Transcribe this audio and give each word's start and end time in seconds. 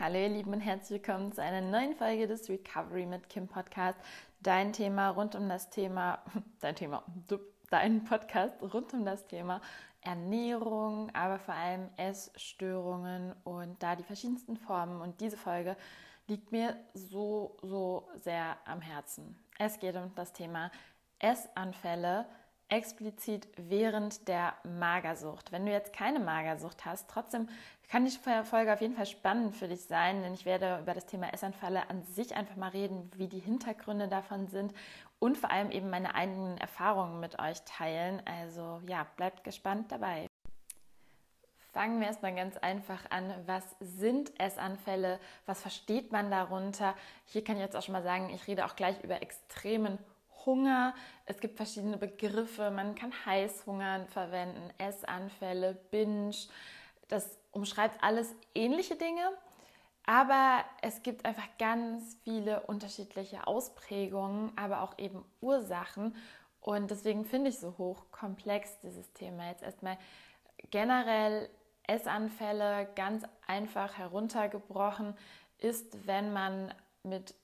Hallo 0.00 0.16
ihr 0.16 0.28
Lieben 0.28 0.52
und 0.52 0.60
herzlich 0.60 1.02
willkommen 1.02 1.32
zu 1.32 1.42
einer 1.42 1.60
neuen 1.60 1.92
Folge 1.92 2.28
des 2.28 2.48
Recovery 2.48 3.04
mit 3.04 3.28
Kim 3.28 3.48
Podcast. 3.48 3.98
Dein 4.38 4.72
Thema 4.72 5.08
rund 5.08 5.34
um 5.34 5.48
das 5.48 5.70
Thema, 5.70 6.22
dein 6.60 6.76
Thema, 6.76 7.02
dein 7.68 8.04
Podcast 8.04 8.54
rund 8.62 8.94
um 8.94 9.04
das 9.04 9.26
Thema 9.26 9.60
Ernährung, 10.02 11.12
aber 11.16 11.40
vor 11.40 11.54
allem 11.54 11.88
Essstörungen 11.96 13.34
und 13.42 13.82
da 13.82 13.96
die 13.96 14.04
verschiedensten 14.04 14.56
Formen. 14.56 15.00
Und 15.00 15.20
diese 15.20 15.36
Folge 15.36 15.76
liegt 16.28 16.52
mir 16.52 16.76
so, 16.94 17.56
so 17.62 18.08
sehr 18.20 18.56
am 18.66 18.80
Herzen. 18.80 19.36
Es 19.58 19.80
geht 19.80 19.96
um 19.96 20.14
das 20.14 20.32
Thema 20.32 20.70
Essanfälle, 21.18 22.24
explizit 22.68 23.48
während 23.56 24.28
der 24.28 24.54
Magersucht. 24.64 25.52
Wenn 25.52 25.64
du 25.64 25.72
jetzt 25.72 25.92
keine 25.92 26.20
Magersucht 26.20 26.84
hast, 26.84 27.08
trotzdem 27.08 27.48
kann 27.88 28.04
die 28.04 28.10
Folge 28.10 28.72
auf 28.72 28.82
jeden 28.82 28.94
Fall 28.94 29.06
spannend 29.06 29.56
für 29.56 29.68
dich 29.68 29.84
sein, 29.84 30.22
denn 30.22 30.34
ich 30.34 30.44
werde 30.44 30.78
über 30.82 30.92
das 30.92 31.06
Thema 31.06 31.32
Essanfälle 31.32 31.88
an 31.88 32.02
sich 32.02 32.36
einfach 32.36 32.56
mal 32.56 32.68
reden, 32.68 33.10
wie 33.16 33.28
die 33.28 33.38
Hintergründe 33.38 34.08
davon 34.08 34.46
sind 34.48 34.74
und 35.18 35.38
vor 35.38 35.50
allem 35.50 35.70
eben 35.70 35.88
meine 35.88 36.14
eigenen 36.14 36.58
Erfahrungen 36.58 37.20
mit 37.20 37.38
euch 37.38 37.62
teilen. 37.62 38.22
Also 38.26 38.82
ja, 38.86 39.06
bleibt 39.16 39.44
gespannt 39.44 39.90
dabei. 39.90 40.26
Fangen 41.72 42.00
wir 42.00 42.08
erstmal 42.08 42.34
ganz 42.34 42.56
einfach 42.58 43.10
an. 43.10 43.32
Was 43.46 43.64
sind 43.80 44.38
Essanfälle? 44.38 45.18
Was 45.46 45.62
versteht 45.62 46.12
man 46.12 46.30
darunter? 46.30 46.94
Hier 47.24 47.44
kann 47.44 47.56
ich 47.56 47.62
jetzt 47.62 47.76
auch 47.76 47.82
schon 47.82 47.92
mal 47.92 48.02
sagen, 48.02 48.30
ich 48.30 48.46
rede 48.46 48.66
auch 48.66 48.76
gleich 48.76 49.02
über 49.02 49.22
extremen 49.22 49.98
Hunger. 50.46 50.94
Es 51.26 51.40
gibt 51.40 51.56
verschiedene 51.56 51.96
Begriffe. 51.96 52.70
Man 52.70 52.94
kann 52.94 53.12
Heißhungern 53.26 54.06
verwenden, 54.08 54.70
Essanfälle, 54.78 55.74
Binge. 55.90 56.36
Das 57.08 57.38
umschreibt 57.52 58.02
alles 58.02 58.34
ähnliche 58.54 58.96
Dinge, 58.96 59.30
aber 60.04 60.64
es 60.82 61.02
gibt 61.02 61.24
einfach 61.24 61.48
ganz 61.58 62.16
viele 62.22 62.60
unterschiedliche 62.60 63.46
Ausprägungen, 63.46 64.52
aber 64.56 64.82
auch 64.82 64.98
eben 64.98 65.24
Ursachen. 65.40 66.14
Und 66.60 66.90
deswegen 66.90 67.24
finde 67.24 67.50
ich 67.50 67.58
so 67.58 67.76
hochkomplex 67.78 68.78
dieses 68.80 69.12
Thema. 69.12 69.48
Jetzt 69.48 69.62
erstmal 69.62 69.98
generell 70.70 71.48
Essanfälle 71.86 72.88
ganz 72.94 73.24
einfach 73.46 73.96
heruntergebrochen 73.96 75.16
ist, 75.58 76.06
wenn 76.06 76.32
man 76.32 76.72
mit 77.02 77.34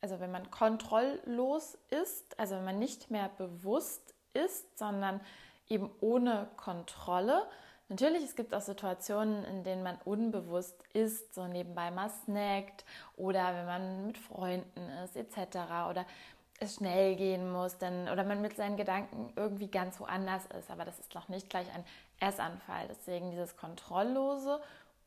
also 0.00 0.20
wenn 0.20 0.30
man 0.30 0.50
kontrolllos 0.50 1.78
ist, 1.90 2.38
also 2.38 2.56
wenn 2.56 2.64
man 2.64 2.78
nicht 2.78 3.10
mehr 3.10 3.30
bewusst 3.36 4.14
ist, 4.32 4.78
sondern 4.78 5.20
eben 5.68 5.90
ohne 6.00 6.48
Kontrolle. 6.56 7.46
Natürlich, 7.88 8.22
es 8.22 8.36
gibt 8.36 8.54
auch 8.54 8.60
Situationen, 8.60 9.44
in 9.44 9.64
denen 9.64 9.82
man 9.82 9.98
unbewusst 10.04 10.82
ist, 10.92 11.34
so 11.34 11.46
nebenbei 11.46 11.90
mal 11.90 12.08
snackt 12.08 12.84
oder 13.16 13.54
wenn 13.54 13.66
man 13.66 14.06
mit 14.06 14.18
Freunden 14.18 14.88
ist 15.04 15.16
etc. 15.16 15.88
oder 15.90 16.06
es 16.60 16.74
schnell 16.76 17.16
gehen 17.16 17.50
muss 17.50 17.78
dann, 17.78 18.08
oder 18.08 18.22
man 18.22 18.42
mit 18.42 18.54
seinen 18.54 18.76
Gedanken 18.76 19.32
irgendwie 19.34 19.68
ganz 19.68 19.98
woanders 19.98 20.44
ist. 20.58 20.70
Aber 20.70 20.84
das 20.84 20.98
ist 20.98 21.14
noch 21.14 21.28
nicht 21.28 21.48
gleich 21.48 21.66
ein 21.74 21.84
Essanfall. 22.20 22.86
Deswegen 22.88 23.30
dieses 23.30 23.56
kontrolllose, 23.56 24.60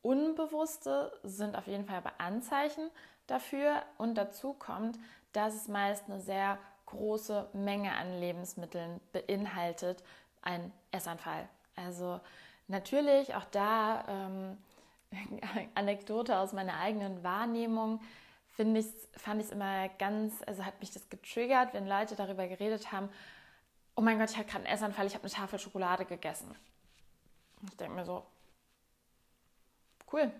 unbewusste 0.04 1.12
sind 1.22 1.56
auf 1.56 1.66
jeden 1.66 1.86
Fall 1.86 1.96
aber 1.96 2.12
Anzeichen 2.18 2.90
dafür. 3.26 3.82
Und 3.98 4.14
dazu 4.14 4.52
kommt, 4.52 4.98
dass 5.32 5.54
es 5.54 5.66
meist 5.66 6.04
eine 6.08 6.20
sehr 6.20 6.58
große 6.86 7.48
Menge 7.54 7.92
an 7.92 8.20
Lebensmitteln 8.20 9.00
beinhaltet, 9.12 10.04
ein 10.42 10.72
Essanfall. 10.92 11.48
Also 11.74 12.20
natürlich 12.68 13.34
auch 13.34 13.46
da 13.50 14.04
ähm, 14.08 14.58
Anekdote 15.74 16.38
aus 16.38 16.52
meiner 16.52 16.78
eigenen 16.78 17.24
Wahrnehmung 17.24 18.00
finde 18.50 18.80
ich, 18.80 18.86
fand 19.16 19.40
ich 19.40 19.48
es 19.48 19.52
immer 19.52 19.88
ganz, 19.88 20.42
also 20.46 20.64
hat 20.64 20.78
mich 20.80 20.92
das 20.92 21.08
getriggert, 21.08 21.74
wenn 21.74 21.88
Leute 21.88 22.14
darüber 22.14 22.46
geredet 22.46 22.92
haben, 22.92 23.08
oh 23.96 24.00
mein 24.00 24.18
Gott, 24.18 24.30
ich 24.30 24.36
hatte 24.36 24.48
gerade 24.50 24.64
einen 24.66 24.74
Essanfall, 24.74 25.06
ich 25.06 25.14
habe 25.14 25.24
eine 25.24 25.32
Tafel 25.32 25.58
Schokolade 25.58 26.04
gegessen. 26.04 26.54
Ich 27.66 27.76
denke 27.76 27.94
mir 27.94 28.04
so, 28.04 28.24
cool. 30.14 30.30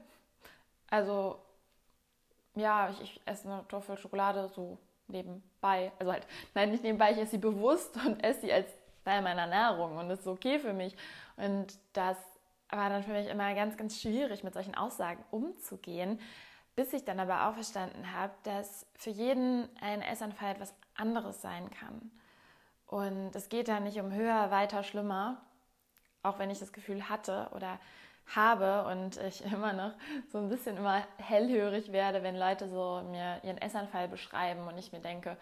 Also 0.88 1.38
ja, 2.54 2.90
ich, 2.90 3.00
ich 3.02 3.20
esse 3.24 3.48
eine 3.48 3.66
Tafel 3.68 3.98
Schokolade 3.98 4.48
so 4.48 4.78
nebenbei. 5.08 5.92
Also 5.98 6.12
halt, 6.12 6.26
nein, 6.54 6.70
nicht 6.70 6.84
nebenbei, 6.84 7.12
ich 7.12 7.18
esse 7.18 7.32
sie 7.32 7.38
bewusst 7.38 7.96
und 8.06 8.22
esse 8.22 8.42
sie 8.42 8.52
als 8.52 8.68
Teil 9.04 9.22
meiner 9.22 9.42
Ernährung 9.42 9.98
und 9.98 10.08
das 10.08 10.20
ist 10.20 10.26
okay 10.26 10.58
für 10.58 10.72
mich. 10.72 10.96
Und 11.36 11.78
das 11.92 12.16
war 12.70 12.88
dann 12.88 13.02
für 13.02 13.12
mich 13.12 13.28
immer 13.28 13.54
ganz, 13.54 13.76
ganz 13.76 14.00
schwierig, 14.00 14.44
mit 14.44 14.54
solchen 14.54 14.74
Aussagen 14.74 15.22
umzugehen, 15.30 16.20
bis 16.74 16.92
ich 16.92 17.04
dann 17.04 17.20
aber 17.20 17.48
auch 17.48 17.54
verstanden 17.54 18.12
habe, 18.12 18.32
dass 18.44 18.86
für 18.94 19.10
jeden 19.10 19.68
ein 19.80 20.02
Essanfall 20.02 20.52
etwas 20.52 20.74
anderes 20.96 21.42
sein 21.42 21.70
kann. 21.70 22.10
Und 22.86 23.34
es 23.34 23.48
geht 23.48 23.68
da 23.68 23.80
nicht 23.80 24.00
um 24.00 24.12
höher, 24.12 24.50
weiter, 24.50 24.82
schlimmer, 24.82 25.42
auch 26.22 26.38
wenn 26.38 26.50
ich 26.50 26.58
das 26.58 26.72
Gefühl 26.72 27.08
hatte 27.08 27.48
oder 27.54 27.78
habe 28.34 28.84
und 28.90 29.16
ich 29.18 29.44
immer 29.52 29.72
noch 29.72 29.92
so 30.30 30.38
ein 30.38 30.48
bisschen 30.48 30.76
immer 30.76 31.02
hellhörig 31.18 31.92
werde, 31.92 32.22
wenn 32.22 32.36
Leute 32.36 32.68
so 32.68 33.02
mir 33.10 33.40
ihren 33.42 33.58
Essanfall 33.58 34.08
beschreiben 34.08 34.66
und 34.66 34.78
ich 34.78 34.92
mir 34.92 35.00
denke, 35.00 35.36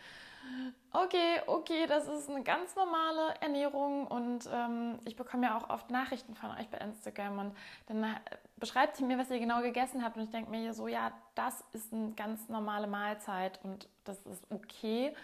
okay, 0.93 1.41
okay, 1.47 1.87
das 1.87 2.09
ist 2.09 2.29
eine 2.29 2.43
ganz 2.43 2.75
normale 2.77 3.35
Ernährung 3.41 4.07
und 4.07 4.49
ähm, 4.53 4.99
ich 5.05 5.17
bekomme 5.17 5.47
ja 5.47 5.57
auch 5.57 5.71
oft 5.71 5.91
Nachrichten 5.91 6.35
von 6.35 6.51
euch 6.51 6.69
bei 6.69 6.79
Instagram 6.79 7.39
und 7.39 7.57
dann 7.87 8.17
beschreibt 8.57 9.01
ihr 9.01 9.07
mir, 9.07 9.19
was 9.19 9.31
ihr 9.31 9.39
genau 9.39 9.63
gegessen 9.63 10.05
habt 10.05 10.17
und 10.17 10.25
ich 10.25 10.31
denke 10.31 10.51
mir 10.51 10.75
so, 10.75 10.89
ja, 10.89 11.13
das 11.35 11.65
ist 11.73 11.93
eine 11.93 12.13
ganz 12.13 12.49
normale 12.49 12.87
Mahlzeit 12.87 13.61
und 13.63 13.89
das 14.05 14.21
ist 14.27 14.45
okay, 14.51 15.15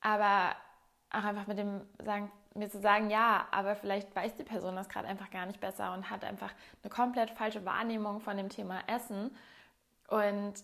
aber 0.00 0.54
auch 1.10 1.24
einfach 1.24 1.46
mit 1.46 1.58
dem 1.58 1.80
sagen, 2.04 2.30
mir 2.56 2.70
zu 2.70 2.80
sagen, 2.80 3.10
ja, 3.10 3.46
aber 3.50 3.76
vielleicht 3.76 4.14
weiß 4.14 4.34
die 4.34 4.44
Person 4.44 4.76
das 4.76 4.88
gerade 4.88 5.08
einfach 5.08 5.30
gar 5.30 5.46
nicht 5.46 5.60
besser 5.60 5.92
und 5.92 6.10
hat 6.10 6.24
einfach 6.24 6.52
eine 6.82 6.90
komplett 6.90 7.30
falsche 7.30 7.64
Wahrnehmung 7.64 8.20
von 8.20 8.36
dem 8.36 8.48
Thema 8.48 8.80
Essen. 8.86 9.36
Und 10.08 10.54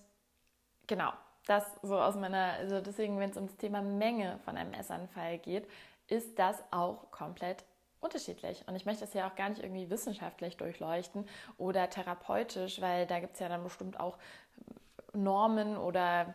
genau, 0.87 1.13
das 1.47 1.65
so 1.83 1.99
aus 2.01 2.17
meiner, 2.17 2.55
also 2.55 2.81
deswegen, 2.81 3.19
wenn 3.19 3.31
es 3.31 3.37
um 3.37 3.47
das 3.47 3.57
Thema 3.57 3.83
Menge 3.83 4.39
von 4.45 4.57
einem 4.57 4.73
Essanfall 4.75 5.39
geht, 5.39 5.69
ist 6.09 6.39
das 6.39 6.63
auch 6.71 7.11
komplett 7.11 7.65
unterschiedlich. 8.01 8.65
Und 8.67 8.77
ich 8.77 8.85
möchte 8.85 9.05
das 9.05 9.15
ja 9.15 9.29
auch 9.29 9.37
gar 9.37 9.49
nicht 9.49 9.63
irgendwie 9.63 9.89
wissenschaftlich 9.89 10.57
durchleuchten 10.57 11.27
oder 11.57 11.89
therapeutisch, 11.89 12.81
weil 12.81 13.07
da 13.07 13.21
gibt 13.21 13.35
es 13.35 13.41
ja 13.41 13.49
dann 13.49 13.63
bestimmt 13.63 13.99
auch 13.99 14.19
Normen 15.13 15.77
oder 15.77 16.35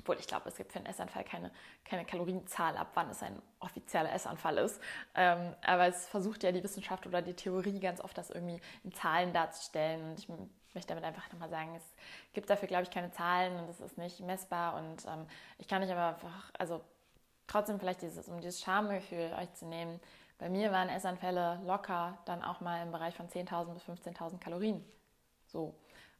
obwohl 0.00 0.16
ich 0.18 0.26
glaube, 0.26 0.48
es 0.48 0.56
gibt 0.56 0.72
für 0.72 0.78
einen 0.78 0.86
Essanfall 0.86 1.24
keine, 1.24 1.50
keine 1.84 2.04
Kalorienzahl 2.04 2.76
ab, 2.76 2.88
wann 2.94 3.10
es 3.10 3.22
ein 3.22 3.40
offizieller 3.60 4.12
Essanfall 4.12 4.58
ist. 4.58 4.80
Ähm, 5.14 5.54
aber 5.64 5.86
es 5.86 6.08
versucht 6.08 6.42
ja 6.42 6.52
die 6.52 6.62
Wissenschaft 6.62 7.06
oder 7.06 7.22
die 7.22 7.34
Theorie 7.34 7.78
ganz 7.78 8.00
oft, 8.00 8.16
das 8.18 8.30
irgendwie 8.30 8.60
in 8.82 8.92
Zahlen 8.92 9.32
darzustellen. 9.32 10.10
Und 10.10 10.18
ich 10.18 10.28
möchte 10.74 10.88
damit 10.88 11.04
einfach 11.04 11.30
nochmal 11.32 11.48
sagen, 11.48 11.74
es 11.76 11.84
gibt 12.32 12.50
dafür, 12.50 12.66
glaube 12.66 12.82
ich, 12.82 12.90
keine 12.90 13.12
Zahlen 13.12 13.56
und 13.60 13.68
es 13.68 13.80
ist 13.80 13.96
nicht 13.96 14.20
messbar. 14.20 14.74
Und 14.76 15.04
ähm, 15.06 15.26
ich 15.58 15.68
kann 15.68 15.80
nicht 15.80 15.92
aber 15.92 16.08
einfach, 16.08 16.50
also 16.58 16.80
trotzdem 17.46 17.78
vielleicht 17.78 18.02
dieses, 18.02 18.28
um 18.28 18.40
dieses 18.40 18.60
Schamgefühl 18.60 19.32
euch 19.38 19.52
zu 19.54 19.66
nehmen. 19.66 20.00
Bei 20.38 20.48
mir 20.48 20.72
waren 20.72 20.88
Essanfälle 20.88 21.60
locker 21.64 22.18
dann 22.24 22.42
auch 22.42 22.60
mal 22.60 22.82
im 22.82 22.90
Bereich 22.90 23.14
von 23.14 23.28
10.000 23.28 23.74
bis 23.74 23.84
15.000 23.84 24.38
Kalorien. 24.38 24.84
So. 25.46 25.74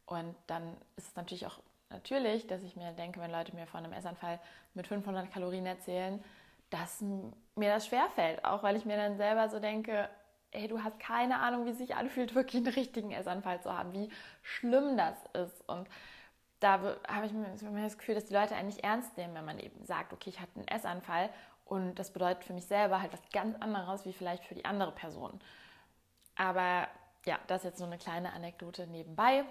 Und 0.06 0.36
dann 0.46 0.76
ist 0.96 1.08
es 1.08 1.16
natürlich 1.16 1.46
auch 1.46 1.58
natürlich, 1.94 2.46
dass 2.46 2.62
ich 2.62 2.76
mir 2.76 2.92
denke, 2.92 3.20
wenn 3.20 3.30
Leute 3.30 3.54
mir 3.54 3.66
von 3.66 3.84
einem 3.84 3.92
Essanfall 3.92 4.40
mit 4.74 4.86
500 4.86 5.32
Kalorien 5.32 5.64
erzählen, 5.64 6.22
dass 6.70 7.00
mir 7.00 7.72
das 7.72 7.86
schwerfällt. 7.86 8.44
Auch 8.44 8.62
weil 8.62 8.76
ich 8.76 8.84
mir 8.84 8.96
dann 8.96 9.16
selber 9.16 9.48
so 9.48 9.60
denke, 9.60 10.08
ey, 10.50 10.68
du 10.68 10.82
hast 10.82 10.98
keine 10.98 11.38
Ahnung, 11.38 11.66
wie 11.66 11.70
es 11.70 11.78
sich 11.78 11.94
anfühlt, 11.94 12.34
wirklich 12.34 12.64
einen 12.64 12.74
richtigen 12.74 13.12
Essanfall 13.12 13.60
zu 13.62 13.76
haben, 13.76 13.92
wie 13.92 14.10
schlimm 14.42 14.96
das 14.96 15.16
ist. 15.32 15.68
Und 15.68 15.88
da 16.60 16.80
habe 17.08 17.26
ich 17.26 17.32
mir 17.32 17.82
das 17.82 17.98
Gefühl, 17.98 18.14
dass 18.14 18.26
die 18.26 18.34
Leute 18.34 18.56
eigentlich 18.56 18.82
ernst 18.82 19.16
nehmen, 19.16 19.34
wenn 19.34 19.44
man 19.44 19.58
eben 19.58 19.84
sagt, 19.84 20.12
okay, 20.12 20.30
ich 20.30 20.40
hatte 20.40 20.56
einen 20.56 20.68
Essanfall 20.68 21.30
und 21.64 21.94
das 21.96 22.12
bedeutet 22.12 22.44
für 22.44 22.52
mich 22.52 22.66
selber 22.66 23.00
halt 23.00 23.12
was 23.12 23.22
ganz 23.32 23.56
anderes 23.60 24.04
wie 24.04 24.12
vielleicht 24.12 24.44
für 24.44 24.54
die 24.54 24.64
andere 24.64 24.92
Person. 24.92 25.40
Aber 26.36 26.88
ja, 27.26 27.38
das 27.46 27.60
ist 27.60 27.64
jetzt 27.64 27.78
so 27.78 27.84
eine 27.84 27.98
kleine 27.98 28.32
Anekdote 28.32 28.86
nebenbei 28.86 29.44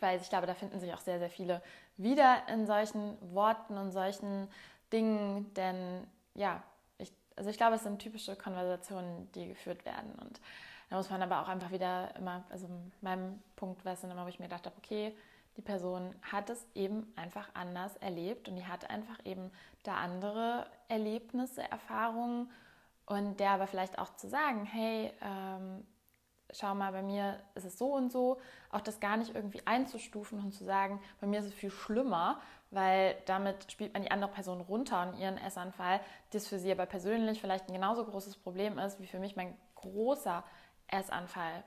weil 0.00 0.20
ich 0.20 0.28
glaube, 0.28 0.46
da 0.46 0.54
finden 0.54 0.80
sich 0.80 0.92
auch 0.92 1.00
sehr, 1.00 1.18
sehr 1.18 1.30
viele 1.30 1.62
wieder 1.96 2.48
in 2.48 2.66
solchen 2.66 3.16
Worten 3.34 3.76
und 3.76 3.92
solchen 3.92 4.48
Dingen, 4.92 5.52
denn 5.54 6.06
ja, 6.34 6.62
ich, 6.98 7.12
also 7.36 7.50
ich 7.50 7.56
glaube, 7.56 7.76
es 7.76 7.82
sind 7.82 8.00
typische 8.00 8.36
Konversationen, 8.36 9.30
die 9.32 9.48
geführt 9.48 9.84
werden 9.84 10.12
und 10.20 10.40
da 10.90 10.96
muss 10.96 11.08
man 11.08 11.22
aber 11.22 11.40
auch 11.40 11.48
einfach 11.48 11.70
wieder 11.70 12.14
immer, 12.16 12.42
also 12.50 12.68
meinem 13.00 13.40
Punkt 13.54 13.84
war 13.84 13.92
es 13.92 14.00
dann 14.00 14.10
immer, 14.10 14.24
wo 14.24 14.28
ich 14.28 14.40
mir 14.40 14.46
gedacht 14.46 14.66
habe, 14.66 14.76
okay, 14.76 15.14
die 15.56 15.62
Person 15.62 16.14
hat 16.22 16.50
es 16.50 16.66
eben 16.74 17.12
einfach 17.16 17.48
anders 17.54 17.96
erlebt 17.98 18.48
und 18.48 18.56
die 18.56 18.66
hat 18.66 18.90
einfach 18.90 19.24
eben 19.24 19.52
da 19.84 19.96
andere 19.96 20.66
Erlebnisse, 20.88 21.62
Erfahrungen 21.62 22.50
und 23.06 23.38
der 23.38 23.50
aber 23.50 23.66
vielleicht 23.66 23.98
auch 23.98 24.14
zu 24.16 24.28
sagen, 24.28 24.64
hey, 24.64 25.12
ähm, 25.22 25.86
schau 26.52 26.74
mal, 26.74 26.92
bei 26.92 27.02
mir 27.02 27.40
ist 27.54 27.64
es 27.64 27.78
so 27.78 27.94
und 27.94 28.10
so, 28.10 28.38
auch 28.70 28.80
das 28.80 29.00
gar 29.00 29.16
nicht 29.16 29.34
irgendwie 29.34 29.66
einzustufen 29.66 30.38
und 30.40 30.52
zu 30.52 30.64
sagen, 30.64 31.00
bei 31.20 31.26
mir 31.26 31.40
ist 31.40 31.46
es 31.46 31.54
viel 31.54 31.70
schlimmer, 31.70 32.40
weil 32.70 33.16
damit 33.26 33.70
spielt 33.70 33.92
man 33.92 34.02
die 34.02 34.10
andere 34.10 34.30
Person 34.30 34.60
runter 34.60 35.02
und 35.02 35.18
ihren 35.18 35.38
Essanfall, 35.38 36.00
das 36.30 36.46
für 36.46 36.58
sie 36.58 36.70
aber 36.70 36.86
persönlich 36.86 37.40
vielleicht 37.40 37.68
ein 37.68 37.74
genauso 37.74 38.04
großes 38.04 38.36
Problem 38.36 38.78
ist, 38.78 39.00
wie 39.00 39.06
für 39.06 39.18
mich 39.18 39.36
mein 39.36 39.56
großer 39.74 40.44
Essanfall. 40.88 41.64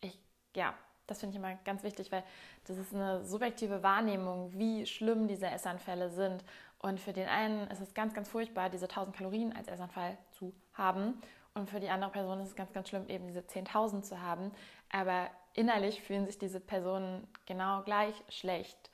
Ich, 0.00 0.18
ja, 0.54 0.74
das 1.06 1.20
finde 1.20 1.32
ich 1.32 1.38
immer 1.38 1.54
ganz 1.64 1.82
wichtig, 1.82 2.12
weil 2.12 2.22
das 2.66 2.76
ist 2.76 2.94
eine 2.94 3.24
subjektive 3.24 3.82
Wahrnehmung, 3.82 4.52
wie 4.52 4.86
schlimm 4.86 5.26
diese 5.26 5.46
Essanfälle 5.46 6.10
sind. 6.10 6.44
Und 6.78 7.00
für 7.00 7.12
den 7.12 7.28
einen 7.28 7.66
ist 7.68 7.80
es 7.80 7.94
ganz, 7.94 8.14
ganz 8.14 8.28
furchtbar, 8.28 8.70
diese 8.70 8.84
1000 8.84 9.16
Kalorien 9.16 9.56
als 9.56 9.68
Essanfall 9.68 10.16
zu 10.30 10.54
haben. 10.74 11.20
Und 11.58 11.68
für 11.68 11.80
die 11.80 11.90
andere 11.90 12.10
Person 12.10 12.40
ist 12.40 12.48
es 12.48 12.56
ganz, 12.56 12.72
ganz 12.72 12.88
schlimm, 12.88 13.08
eben 13.08 13.26
diese 13.26 13.40
10.000 13.40 14.02
zu 14.02 14.20
haben. 14.20 14.52
Aber 14.90 15.28
innerlich 15.54 16.02
fühlen 16.02 16.26
sich 16.26 16.38
diese 16.38 16.60
Personen 16.60 17.26
genau 17.46 17.82
gleich 17.82 18.14
schlecht. 18.28 18.90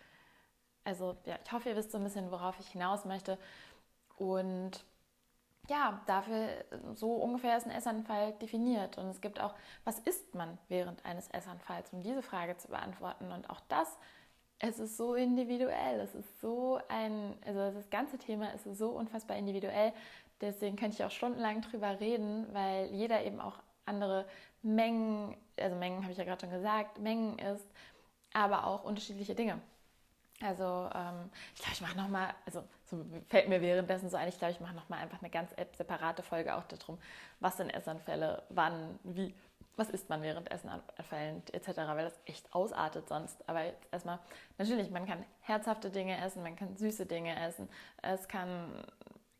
Also 0.84 1.16
ja, 1.25 1.38
ich 1.44 1.52
hoffe, 1.52 1.70
ihr 1.70 1.76
wisst 1.76 1.93
so 1.93 1.99
ein 1.99 2.05
bisschen, 2.05 2.31
worauf 2.31 2.58
ich 2.58 2.69
hinaus 2.69 3.05
möchte. 3.05 3.38
Und 4.16 4.84
ja, 5.69 6.02
dafür 6.06 6.49
so 6.94 7.14
ungefähr 7.14 7.56
ist 7.56 7.66
ein 7.66 7.72
Essanfall 7.72 8.32
definiert. 8.34 8.99
Und 8.99 9.08
es 9.08 9.20
gibt 9.20 9.40
auch, 9.40 9.55
was 9.84 9.99
isst 10.00 10.34
man 10.34 10.58
während 10.69 11.05
eines 11.05 11.28
Essanfalls, 11.28 11.93
um 11.93 12.02
diese 12.02 12.22
Frage 12.22 12.56
zu 12.56 12.69
beantworten. 12.69 13.31
Und 13.32 13.49
auch 13.49 13.61
das, 13.69 13.99
es 14.58 14.78
ist 14.78 14.96
so 14.96 15.14
individuell. 15.14 16.00
Es 16.00 16.14
ist 16.14 16.40
so 16.40 16.81
ein, 16.88 17.37
also 17.46 17.70
das 17.72 17.88
ganze 17.90 18.19
Thema 18.19 18.52
ist 18.52 18.64
so 18.76 18.90
unfassbar 18.90 19.37
individuell. 19.37 19.93
Deswegen 20.41 20.77
könnte 20.77 20.97
ich 20.97 21.05
auch 21.05 21.11
stundenlang 21.11 21.63
drüber 21.63 22.01
reden, 22.01 22.47
weil 22.53 22.87
jeder 22.87 23.25
eben 23.25 23.41
auch 23.41 23.59
andere 23.87 24.27
Mengen, 24.63 25.37
also 25.59 25.77
Mengen 25.77 26.03
habe 26.03 26.13
ich 26.13 26.19
ja 26.19 26.25
gerade 26.25 26.41
schon 26.41 26.51
gesagt, 26.51 26.99
Mengen 26.99 27.39
isst, 27.39 27.69
aber 28.33 28.67
auch 28.67 28.85
unterschiedliche 28.85 29.35
Dinge. 29.35 29.61
Also 30.43 30.91
ähm, 30.95 31.31
ich 31.55 31.61
glaube, 31.61 31.75
ich 31.75 31.81
mache 31.81 31.97
nochmal, 31.97 32.35
also 32.45 32.65
so 32.85 33.05
fällt 33.29 33.49
mir 33.49 33.61
währenddessen 33.61 34.11
so 34.11 34.17
ein, 34.17 34.29
ich 34.29 34.39
glaube, 34.39 34.53
ich 34.53 34.61
mache 34.61 34.75
nochmal 34.75 35.01
einfach 35.01 35.21
eine 35.21 35.31
ganz 35.31 35.55
separate 35.77 36.23
Folge 36.23 36.55
auch 36.55 36.65
darum, 36.65 36.99
was 37.41 37.57
sind 37.57 37.71
Essanfälle, 37.71 38.43
wann, 38.49 38.99
wie, 39.05 39.35
was 39.77 39.91
isst 39.91 40.09
man 40.09 40.23
während 40.23 40.51
Essenanfällen 40.51 41.43
etc., 41.53 41.69
weil 41.77 42.05
das 42.05 42.19
echt 42.27 42.53
ausartet 42.53 43.09
sonst. 43.09 43.49
Aber 43.49 43.65
jetzt 43.65 43.87
erstmal, 43.93 44.19
natürlich, 44.59 44.91
man 44.91 45.07
kann 45.07 45.25
herzhafte 45.41 45.91
Dinge 45.91 46.21
essen, 46.21 46.43
man 46.43 46.57
kann 46.57 46.77
süße 46.77 47.07
Dinge 47.07 47.39
essen, 47.41 47.69
es 48.03 48.27
kann 48.29 48.85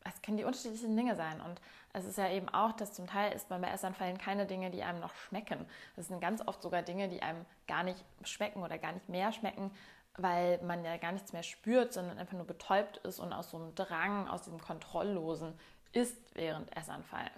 es 0.05 0.21
können 0.21 0.37
die 0.37 0.43
unterschiedlichsten 0.43 0.95
Dinge 0.95 1.15
sein. 1.15 1.41
Und 1.41 1.59
es 1.93 2.05
ist 2.05 2.17
ja 2.17 2.29
eben 2.29 2.47
auch, 2.49 2.71
dass 2.73 2.93
zum 2.93 3.07
Teil 3.07 3.33
isst 3.33 3.49
man 3.49 3.61
bei 3.61 3.69
Essanfällen 3.69 4.17
keine 4.17 4.45
Dinge, 4.45 4.69
die 4.69 4.83
einem 4.83 4.99
noch 4.99 5.13
schmecken. 5.13 5.65
Das 5.95 6.07
sind 6.07 6.21
ganz 6.21 6.47
oft 6.47 6.61
sogar 6.61 6.83
Dinge, 6.83 7.09
die 7.09 7.21
einem 7.21 7.45
gar 7.67 7.83
nicht 7.83 8.03
schmecken 8.23 8.63
oder 8.63 8.77
gar 8.77 8.91
nicht 8.91 9.09
mehr 9.09 9.31
schmecken, 9.31 9.71
weil 10.17 10.61
man 10.61 10.85
ja 10.85 10.97
gar 10.97 11.11
nichts 11.11 11.33
mehr 11.33 11.43
spürt, 11.43 11.93
sondern 11.93 12.17
einfach 12.17 12.37
nur 12.37 12.45
betäubt 12.45 12.97
ist 12.97 13.19
und 13.19 13.33
aus 13.33 13.49
so 13.49 13.57
einem 13.57 13.75
Drang, 13.75 14.27
aus 14.27 14.43
diesem 14.43 14.61
Kontrolllosen 14.61 15.53
ist 15.91 16.17
während 16.35 16.75
Essanfall, 16.75 17.31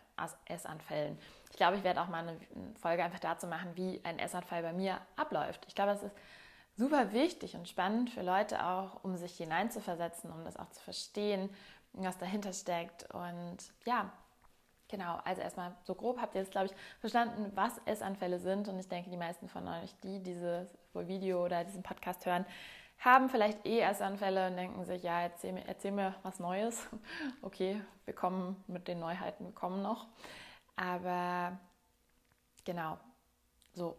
Essanfällen. 0.46 1.18
Ich 1.52 1.58
glaube, 1.58 1.78
ich 1.78 1.84
werde 1.84 2.02
auch 2.02 2.08
mal 2.08 2.28
eine 2.28 2.38
Folge 2.82 3.04
einfach 3.04 3.20
dazu 3.20 3.48
machen, 3.48 3.70
wie 3.76 4.02
ein 4.04 4.20
Essanfall 4.20 4.64
bei 4.64 4.74
mir 4.74 5.00
abläuft. 5.16 5.66
Ich 5.68 5.76
glaube, 5.76 5.92
es 5.92 6.04
ist 6.04 6.16
super 6.76 7.12
wichtig 7.14 7.56
und 7.56 7.68
spannend 7.68 8.10
für 8.10 8.22
Leute 8.22 8.66
auch, 8.66 9.04
um 9.04 9.16
sich 9.16 9.38
hineinzuversetzen, 9.38 10.32
um 10.32 10.44
das 10.44 10.58
auch 10.58 10.70
zu 10.70 10.82
verstehen, 10.82 11.50
was 12.06 12.18
dahinter 12.18 12.54
steckt. 12.54 13.12
Und 13.14 13.58
ja, 13.86 14.12
genau, 14.88 15.20
also 15.24 15.42
erstmal 15.42 15.76
so 15.84 15.96
grob 15.96 16.20
habt 16.22 16.36
ihr 16.36 16.42
jetzt, 16.42 16.52
glaube 16.52 16.68
ich, 16.68 16.74
verstanden, 17.00 17.52
was 17.56 17.80
Essanfälle 17.86 18.40
sind. 18.40 18.68
Und 18.68 18.80
ich 18.80 18.88
denke, 18.88 19.10
die 19.10 19.18
meisten 19.18 19.48
von 19.48 19.68
euch, 19.68 19.96
die 20.04 20.22
dieses 20.22 20.78
Video 20.94 21.44
oder 21.44 21.64
diesen 21.64 21.84
Podcast 21.84 22.26
hören, 22.26 22.46
haben 23.00 23.30
vielleicht 23.30 23.66
eh 23.66 23.82
Essanfälle 23.82 24.48
und 24.48 24.58
denken 24.58 24.84
sich, 24.86 25.04
ja, 25.04 25.22
erzähl 25.22 25.54
mir, 25.54 25.68
erzähl 25.68 25.92
mir 25.92 26.16
was 26.24 26.40
Neues. 26.40 26.88
Okay, 27.42 27.82
wir 28.06 28.16
kommen 28.16 28.64
mit 28.68 28.88
den 28.88 29.00
Neuheiten, 29.00 29.46
wir 29.46 29.54
kommen 29.54 29.82
noch. 29.82 30.08
Aber 30.76 31.58
genau, 32.66 32.98
so. 33.74 33.98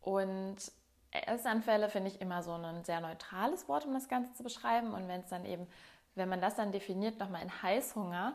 Und 0.00 0.56
Essanfälle 1.10 1.88
finde 1.88 2.10
ich 2.10 2.20
immer 2.20 2.42
so 2.42 2.52
ein 2.52 2.84
sehr 2.84 3.00
neutrales 3.00 3.68
Wort, 3.68 3.86
um 3.86 3.94
das 3.94 4.08
Ganze 4.08 4.32
zu 4.34 4.42
beschreiben. 4.42 4.92
Und 4.92 5.08
wenn 5.08 5.20
es 5.20 5.28
dann 5.28 5.44
eben, 5.44 5.66
wenn 6.14 6.28
man 6.28 6.40
das 6.40 6.56
dann 6.56 6.72
definiert, 6.72 7.18
nochmal 7.18 7.42
in 7.42 7.62
Heißhunger, 7.62 8.34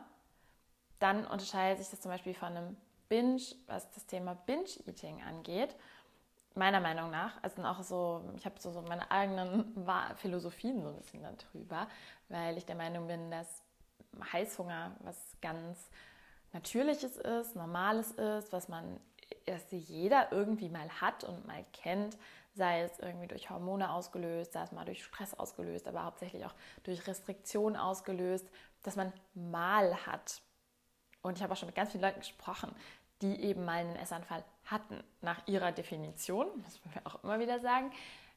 dann 0.99 1.25
unterscheidet 1.25 1.79
sich 1.79 1.89
das 1.89 2.01
zum 2.01 2.11
Beispiel 2.11 2.33
von 2.33 2.49
einem 2.49 2.77
Binge, 3.07 3.41
was 3.67 3.89
das 3.91 4.05
Thema 4.05 4.35
Binge-Eating 4.45 5.23
angeht. 5.23 5.75
Meiner 6.55 6.79
Meinung 6.79 7.09
nach, 7.09 7.41
also 7.41 7.63
auch 7.63 7.81
so, 7.83 8.23
ich 8.37 8.45
habe 8.45 8.59
so, 8.59 8.69
meine 8.87 9.09
eigenen 9.09 9.75
Philosophien 10.15 10.81
so 10.81 10.89
ein 10.89 10.97
bisschen 10.97 11.23
darüber, 11.23 11.87
weil 12.27 12.57
ich 12.57 12.65
der 12.65 12.75
Meinung 12.75 13.07
bin, 13.07 13.31
dass 13.31 13.63
Heißhunger 14.31 14.95
was 14.99 15.17
ganz 15.41 15.89
Natürliches 16.51 17.17
ist, 17.17 17.55
Normales 17.55 18.11
ist, 18.11 18.51
was 18.51 18.69
man, 18.69 18.99
dass 19.45 19.65
jeder 19.69 20.31
irgendwie 20.31 20.69
mal 20.69 20.89
hat 21.01 21.23
und 21.23 21.45
mal 21.45 21.63
kennt, 21.73 22.17
sei 22.59 22.81
es 22.81 22.99
irgendwie 22.99 23.27
durch 23.27 23.49
Hormone 23.49 23.91
ausgelöst, 23.91 24.53
sei 24.53 24.61
es 24.61 24.71
mal 24.71 24.85
durch 24.85 25.03
Stress 25.03 25.33
ausgelöst, 25.33 25.87
aber 25.87 26.03
hauptsächlich 26.03 26.45
auch 26.45 26.53
durch 26.83 27.07
Restriktion 27.07 27.75
ausgelöst, 27.75 28.47
dass 28.83 28.95
man 28.95 29.11
mal 29.33 30.05
hat. 30.05 30.43
Und 31.23 31.37
ich 31.37 31.43
habe 31.43 31.53
auch 31.53 31.57
schon 31.57 31.67
mit 31.67 31.75
ganz 31.75 31.91
vielen 31.91 32.03
Leuten 32.03 32.19
gesprochen, 32.19 32.75
die 33.21 33.41
eben 33.43 33.65
mal 33.65 33.79
einen 33.79 33.95
Essanfall 33.95 34.43
hatten, 34.65 35.03
nach 35.21 35.47
ihrer 35.47 35.71
Definition, 35.71 36.47
das 36.63 36.83
wollen 36.85 36.95
wir 36.95 37.07
auch 37.07 37.23
immer 37.23 37.39
wieder 37.39 37.59
sagen. 37.59 37.91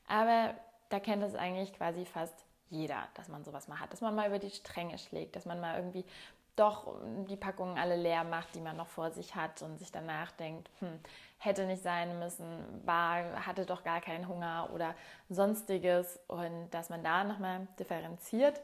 Aber 0.09 0.55
da 0.89 0.99
kennt 0.99 1.23
es 1.23 1.35
eigentlich 1.35 1.73
quasi 1.75 2.05
fast 2.05 2.35
jeder, 2.71 3.07
dass 3.15 3.29
man 3.29 3.45
sowas 3.45 3.69
mal 3.69 3.79
hat, 3.79 3.93
dass 3.93 4.01
man 4.01 4.15
mal 4.15 4.29
über 4.29 4.39
die 4.39 4.51
Stränge 4.51 4.99
schlägt, 4.99 5.37
dass 5.37 5.45
man 5.45 5.61
mal 5.61 5.77
irgendwie 5.77 6.05
doch 6.57 6.95
die 7.29 7.37
Packungen 7.37 7.79
alle 7.79 7.97
leer 7.97 8.25
macht, 8.25 8.55
die 8.55 8.61
man 8.61 8.77
noch 8.77 8.89
vor 8.89 9.11
sich 9.11 9.35
hat 9.35 9.63
und 9.63 9.79
sich 9.79 9.91
danach 9.91 10.33
denkt, 10.33 10.71
hm, 10.81 11.01
hätte 11.39 11.67
nicht 11.67 11.83
sein 11.83 12.19
müssen, 12.19 12.47
war, 12.85 13.47
hatte 13.47 13.65
doch 13.65 13.83
gar 13.83 14.01
keinen 14.01 14.29
Hunger 14.29 14.69
oder 14.75 14.95
sonstiges 15.29 16.21
und 16.29 16.71
dass 16.71 16.91
man 16.91 17.03
da 17.03 17.25
nochmal 17.25 17.67
differenziert. 17.79 18.61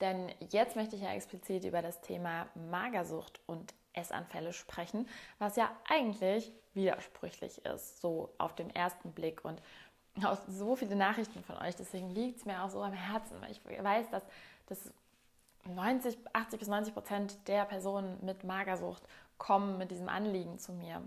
Denn 0.00 0.30
jetzt 0.50 0.76
möchte 0.76 0.96
ich 0.96 1.02
ja 1.02 1.12
explizit 1.12 1.64
über 1.64 1.82
das 1.82 2.00
Thema 2.00 2.46
Magersucht 2.54 3.40
und 3.46 3.74
Essanfälle 3.92 4.52
sprechen, 4.52 5.08
was 5.38 5.56
ja 5.56 5.70
eigentlich 5.88 6.52
widersprüchlich 6.74 7.64
ist, 7.64 8.00
so 8.00 8.30
auf 8.38 8.54
den 8.54 8.74
ersten 8.74 9.12
Blick 9.12 9.44
und 9.44 9.60
aus 10.24 10.38
so 10.48 10.76
viele 10.76 10.96
Nachrichten 10.96 11.42
von 11.42 11.56
euch. 11.58 11.76
Deswegen 11.76 12.10
liegt 12.10 12.38
es 12.38 12.44
mir 12.44 12.62
auch 12.62 12.70
so 12.70 12.82
am 12.82 12.92
Herzen, 12.92 13.40
weil 13.40 13.50
ich 13.50 13.60
weiß, 13.64 14.10
dass 14.10 14.22
das 14.66 14.90
90, 15.68 16.18
80 16.32 16.58
bis 16.58 16.68
90 16.68 16.94
Prozent 16.94 17.48
der 17.48 17.64
Personen 17.64 18.18
mit 18.24 18.44
Magersucht 18.44 19.02
kommen 19.38 19.78
mit 19.78 19.90
diesem 19.90 20.08
Anliegen 20.08 20.58
zu 20.58 20.72
mir. 20.72 21.02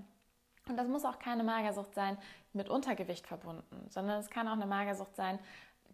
Und 0.68 0.78
das 0.78 0.88
muss 0.88 1.06
auch 1.06 1.20
keine 1.20 1.44
Magersucht 1.44 1.96
sein 1.96 2.18
mit 2.54 2.70
Untergewicht 2.70 3.26
verbunden, 3.26 3.88
sondern 3.90 4.20
es 4.20 4.30
kann 4.30 4.48
auch 4.48 4.54
eine 4.54 4.68
Magersucht 4.68 5.16
sein, 5.16 5.40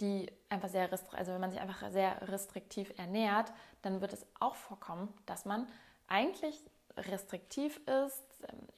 die 0.01 0.29
einfach 0.49 0.67
sehr 0.67 0.91
restriktiv, 0.91 1.17
also 1.17 1.31
wenn 1.31 1.41
man 1.41 1.51
sich 1.51 1.61
einfach 1.61 1.89
sehr 1.89 2.27
restriktiv 2.29 2.93
ernährt, 2.97 3.53
dann 3.81 4.01
wird 4.01 4.11
es 4.11 4.25
auch 4.39 4.55
vorkommen, 4.55 5.13
dass 5.25 5.45
man 5.45 5.67
eigentlich 6.07 6.61
restriktiv 6.97 7.79
ist, 7.87 8.23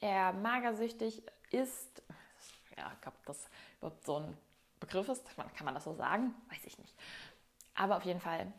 eher 0.00 0.32
magersüchtig 0.32 1.22
ist. 1.50 2.02
Ja, 2.76 2.90
ich 2.94 3.00
glaube, 3.00 3.16
das 3.26 3.48
überhaupt 3.78 4.04
so 4.04 4.16
ein 4.16 4.36
Begriff 4.78 5.08
ist, 5.08 5.24
kann 5.36 5.64
man 5.64 5.74
das 5.74 5.84
so 5.84 5.94
sagen? 5.94 6.34
Weiß 6.48 6.64
ich 6.64 6.78
nicht. 6.78 6.94
Aber 7.74 7.96
auf 7.96 8.04
jeden 8.04 8.20
Fall 8.20 8.52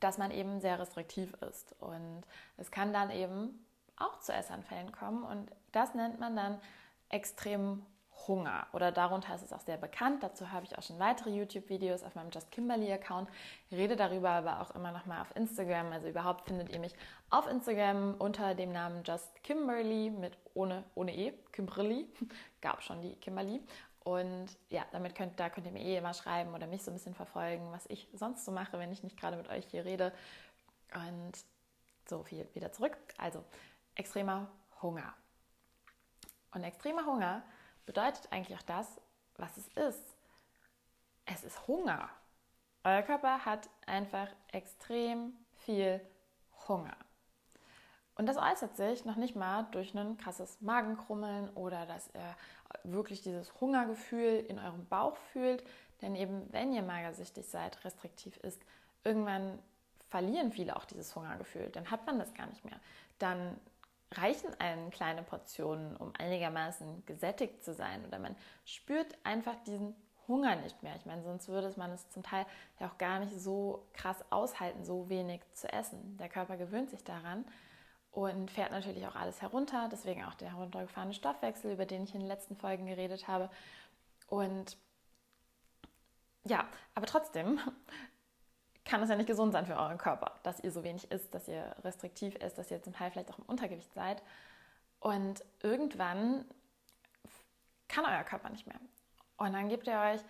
dass 0.00 0.18
man 0.18 0.30
eben 0.30 0.60
sehr 0.60 0.78
restriktiv 0.78 1.32
ist. 1.48 1.74
Und 1.80 2.22
es 2.56 2.70
kann 2.70 2.92
dann 2.92 3.10
eben 3.10 3.64
auch 3.96 4.18
zu 4.20 4.32
Essanfällen 4.32 4.92
kommen 4.92 5.22
und 5.22 5.50
das 5.72 5.94
nennt 5.94 6.18
man 6.18 6.34
dann 6.34 6.60
extrem 7.10 7.84
Hunger 8.26 8.66
oder 8.72 8.90
darunter 8.90 9.34
ist 9.34 9.42
es 9.42 9.52
auch 9.52 9.60
sehr 9.60 9.76
bekannt. 9.76 10.22
Dazu 10.22 10.50
habe 10.50 10.64
ich 10.64 10.76
auch 10.78 10.82
schon 10.82 10.98
weitere 10.98 11.30
YouTube-Videos 11.30 12.02
auf 12.02 12.14
meinem 12.14 12.30
Just 12.30 12.50
Kimberly-Account. 12.50 13.28
Rede 13.70 13.96
darüber 13.96 14.30
aber 14.30 14.60
auch 14.60 14.74
immer 14.74 14.92
noch 14.92 15.06
mal 15.06 15.20
auf 15.20 15.34
Instagram. 15.36 15.92
Also 15.92 16.08
überhaupt 16.08 16.46
findet 16.46 16.70
ihr 16.70 16.78
mich 16.78 16.94
auf 17.30 17.46
Instagram 17.46 18.14
unter 18.18 18.54
dem 18.54 18.72
Namen 18.72 19.02
Just 19.04 19.42
Kimberly 19.42 20.10
mit 20.10 20.38
ohne, 20.54 20.84
ohne 20.94 21.14
E, 21.14 21.32
Kimberly. 21.52 22.08
Gab 22.60 22.82
schon 22.82 23.02
die 23.02 23.14
Kimberly. 23.16 23.60
Und 24.04 24.48
ja, 24.68 24.84
damit 24.92 25.14
könnt, 25.14 25.40
da 25.40 25.48
könnt 25.48 25.66
ihr 25.66 25.72
mir 25.72 25.82
eh 25.82 25.96
immer 25.96 26.12
schreiben 26.12 26.54
oder 26.54 26.66
mich 26.66 26.82
so 26.82 26.90
ein 26.90 26.94
bisschen 26.94 27.14
verfolgen, 27.14 27.72
was 27.72 27.86
ich 27.86 28.06
sonst 28.12 28.44
so 28.44 28.52
mache, 28.52 28.78
wenn 28.78 28.92
ich 28.92 29.02
nicht 29.02 29.18
gerade 29.18 29.36
mit 29.36 29.48
euch 29.48 29.64
hier 29.66 29.84
rede. 29.84 30.12
Und 30.94 31.32
so 32.06 32.22
viel 32.22 32.46
wieder 32.54 32.70
zurück. 32.70 32.96
Also 33.16 33.42
extremer 33.94 34.48
Hunger. 34.82 35.14
Und 36.52 36.64
extremer 36.64 37.06
Hunger 37.06 37.42
bedeutet 37.86 38.30
eigentlich 38.30 38.56
auch 38.58 38.62
das, 38.62 39.00
was 39.36 39.56
es 39.56 39.68
ist. 39.68 40.16
Es 41.24 41.42
ist 41.42 41.66
Hunger. 41.66 42.10
Euer 42.84 43.02
Körper 43.02 43.46
hat 43.46 43.70
einfach 43.86 44.28
extrem 44.52 45.32
viel 45.64 46.00
Hunger. 46.68 46.96
Und 48.16 48.26
das 48.26 48.36
äußert 48.36 48.76
sich 48.76 49.04
noch 49.04 49.16
nicht 49.16 49.34
mal 49.34 49.66
durch 49.72 49.94
ein 49.94 50.16
krasses 50.16 50.60
Magenkrummeln 50.60 51.50
oder 51.50 51.84
dass 51.86 52.08
er 52.08 52.36
wirklich 52.84 53.22
dieses 53.22 53.60
Hungergefühl 53.60 54.44
in 54.48 54.58
eurem 54.58 54.86
Bauch 54.86 55.16
fühlt. 55.16 55.64
Denn 56.00 56.14
eben, 56.14 56.52
wenn 56.52 56.72
ihr 56.72 56.82
magersüchtig 56.82 57.46
seid, 57.46 57.84
restriktiv 57.84 58.36
ist, 58.38 58.62
irgendwann 59.02 59.58
verlieren 60.10 60.52
viele 60.52 60.76
auch 60.76 60.84
dieses 60.84 61.16
Hungergefühl. 61.16 61.70
Dann 61.70 61.90
hat 61.90 62.06
man 62.06 62.18
das 62.18 62.34
gar 62.34 62.46
nicht 62.46 62.64
mehr. 62.64 62.78
Dann 63.18 63.58
reichen 64.12 64.48
einen 64.60 64.90
kleine 64.90 65.24
Portionen, 65.24 65.96
um 65.96 66.12
einigermaßen 66.16 67.04
gesättigt 67.06 67.64
zu 67.64 67.74
sein. 67.74 68.04
Oder 68.06 68.20
man 68.20 68.36
spürt 68.64 69.16
einfach 69.24 69.56
diesen 69.66 69.96
Hunger 70.28 70.54
nicht 70.56 70.82
mehr. 70.84 70.94
Ich 70.96 71.04
meine, 71.04 71.22
sonst 71.22 71.48
würde 71.48 71.72
man 71.76 71.90
es 71.90 72.08
zum 72.10 72.22
Teil 72.22 72.46
ja 72.78 72.88
auch 72.88 72.98
gar 72.98 73.18
nicht 73.18 73.32
so 73.38 73.86
krass 73.92 74.24
aushalten, 74.30 74.84
so 74.84 75.08
wenig 75.08 75.42
zu 75.52 75.70
essen. 75.72 76.16
Der 76.18 76.28
Körper 76.28 76.56
gewöhnt 76.56 76.90
sich 76.90 77.02
daran 77.02 77.44
und 78.14 78.50
fährt 78.50 78.70
natürlich 78.70 79.06
auch 79.06 79.16
alles 79.16 79.42
herunter. 79.42 79.88
Deswegen 79.90 80.24
auch 80.24 80.34
der 80.34 80.52
heruntergefahrene 80.52 81.12
Stoffwechsel, 81.12 81.72
über 81.72 81.84
den 81.84 82.04
ich 82.04 82.14
in 82.14 82.20
den 82.20 82.28
letzten 82.28 82.56
Folgen 82.56 82.86
geredet 82.86 83.26
habe. 83.26 83.50
Und 84.28 84.76
ja, 86.44 86.68
aber 86.94 87.06
trotzdem 87.06 87.58
kann 88.84 89.02
es 89.02 89.10
ja 89.10 89.16
nicht 89.16 89.26
gesund 89.26 89.52
sein 89.52 89.66
für 89.66 89.76
euren 89.76 89.98
Körper, 89.98 90.38
dass 90.44 90.60
ihr 90.60 90.70
so 90.70 90.84
wenig 90.84 91.10
isst, 91.10 91.34
dass 91.34 91.48
ihr 91.48 91.74
restriktiv 91.82 92.36
isst, 92.36 92.56
dass 92.56 92.70
ihr 92.70 92.82
zum 92.82 92.92
Teil 92.92 93.10
vielleicht 93.10 93.32
auch 93.32 93.38
im 93.38 93.46
Untergewicht 93.46 93.92
seid. 93.94 94.22
Und 95.00 95.44
irgendwann 95.62 96.44
kann 97.88 98.04
euer 98.04 98.24
Körper 98.24 98.48
nicht 98.50 98.66
mehr. 98.66 98.78
Und 99.38 99.52
dann 99.54 99.68
gebt 99.68 99.88
ihr 99.88 99.98
euch 99.98 100.20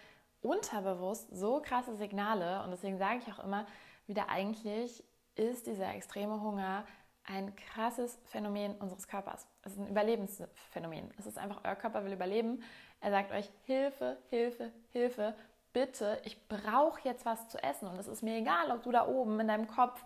unterbewusst 0.41 1.29
so 1.37 1.61
krasse 1.61 1.97
Signale. 1.97 2.63
Und 2.63 2.71
deswegen 2.71 2.97
sage 2.97 3.19
ich 3.19 3.33
auch 3.33 3.45
immer 3.45 3.67
wieder, 4.07 4.31
eigentlich 4.31 5.05
ist 5.35 5.67
dieser 5.67 5.95
extreme 5.95 6.41
Hunger 6.41 6.87
ein 7.25 7.55
krasses 7.57 8.19
Phänomen 8.27 8.77
unseres 8.77 9.09
Körpers. 9.09 9.47
Es 9.63 9.73
ist 9.73 9.79
ein 9.79 9.89
Überlebensphänomen. 9.89 11.11
Es 11.19 11.27
ist 11.27 11.39
einfach, 11.39 11.61
euer 11.65 11.75
Körper 11.75 12.05
will 12.05 12.13
überleben. 12.13 12.63
Er 13.01 13.11
sagt 13.11 13.33
euch, 13.33 13.51
Hilfe, 13.65 14.19
Hilfe, 14.31 14.71
Hilfe, 14.93 15.35
bitte, 15.73 16.21
ich 16.25 16.49
brauche 16.49 17.01
jetzt 17.03 17.27
was 17.27 17.49
zu 17.49 17.63
essen. 17.63 17.89
Und 17.89 17.99
es 17.99 18.07
ist 18.07 18.23
mir 18.23 18.37
egal, 18.37 18.71
ob 18.71 18.83
du 18.83 18.93
da 18.93 19.07
oben 19.07 19.41
in 19.41 19.49
deinem 19.49 19.67
Kopf 19.67 20.05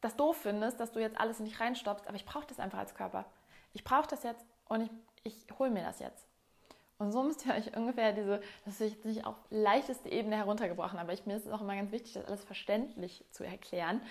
das 0.00 0.16
doof 0.16 0.36
findest, 0.36 0.80
dass 0.80 0.92
du 0.92 1.00
jetzt 1.00 1.20
alles 1.20 1.38
in 1.38 1.44
dich 1.44 1.60
reinstoppst, 1.60 2.06
aber 2.06 2.16
ich 2.16 2.24
brauche 2.24 2.46
das 2.46 2.58
einfach 2.58 2.78
als 2.78 2.94
Körper. 2.94 3.26
Ich 3.72 3.84
brauche 3.84 4.08
das 4.08 4.22
jetzt 4.22 4.44
und 4.66 4.82
ich, 4.82 4.90
ich 5.24 5.58
hole 5.58 5.70
mir 5.70 5.82
das 5.82 5.98
jetzt. 5.98 6.26
Und 6.98 7.12
so 7.12 7.22
müsst 7.22 7.46
ihr 7.46 7.54
euch 7.54 7.76
ungefähr 7.76 8.12
diese, 8.12 8.40
das 8.64 8.80
ist 8.80 8.92
jetzt 8.92 9.04
nicht 9.04 9.24
auf 9.24 9.36
leichteste 9.50 10.10
Ebene 10.10 10.36
heruntergebrochen, 10.36 10.98
aber 10.98 11.12
ich, 11.12 11.24
mir 11.26 11.36
ist 11.36 11.46
es 11.46 11.52
auch 11.52 11.62
immer 11.62 11.74
ganz 11.74 11.92
wichtig, 11.92 12.12
das 12.12 12.26
alles 12.26 12.44
verständlich 12.44 13.24
zu 13.30 13.44
erklären. 13.44 14.02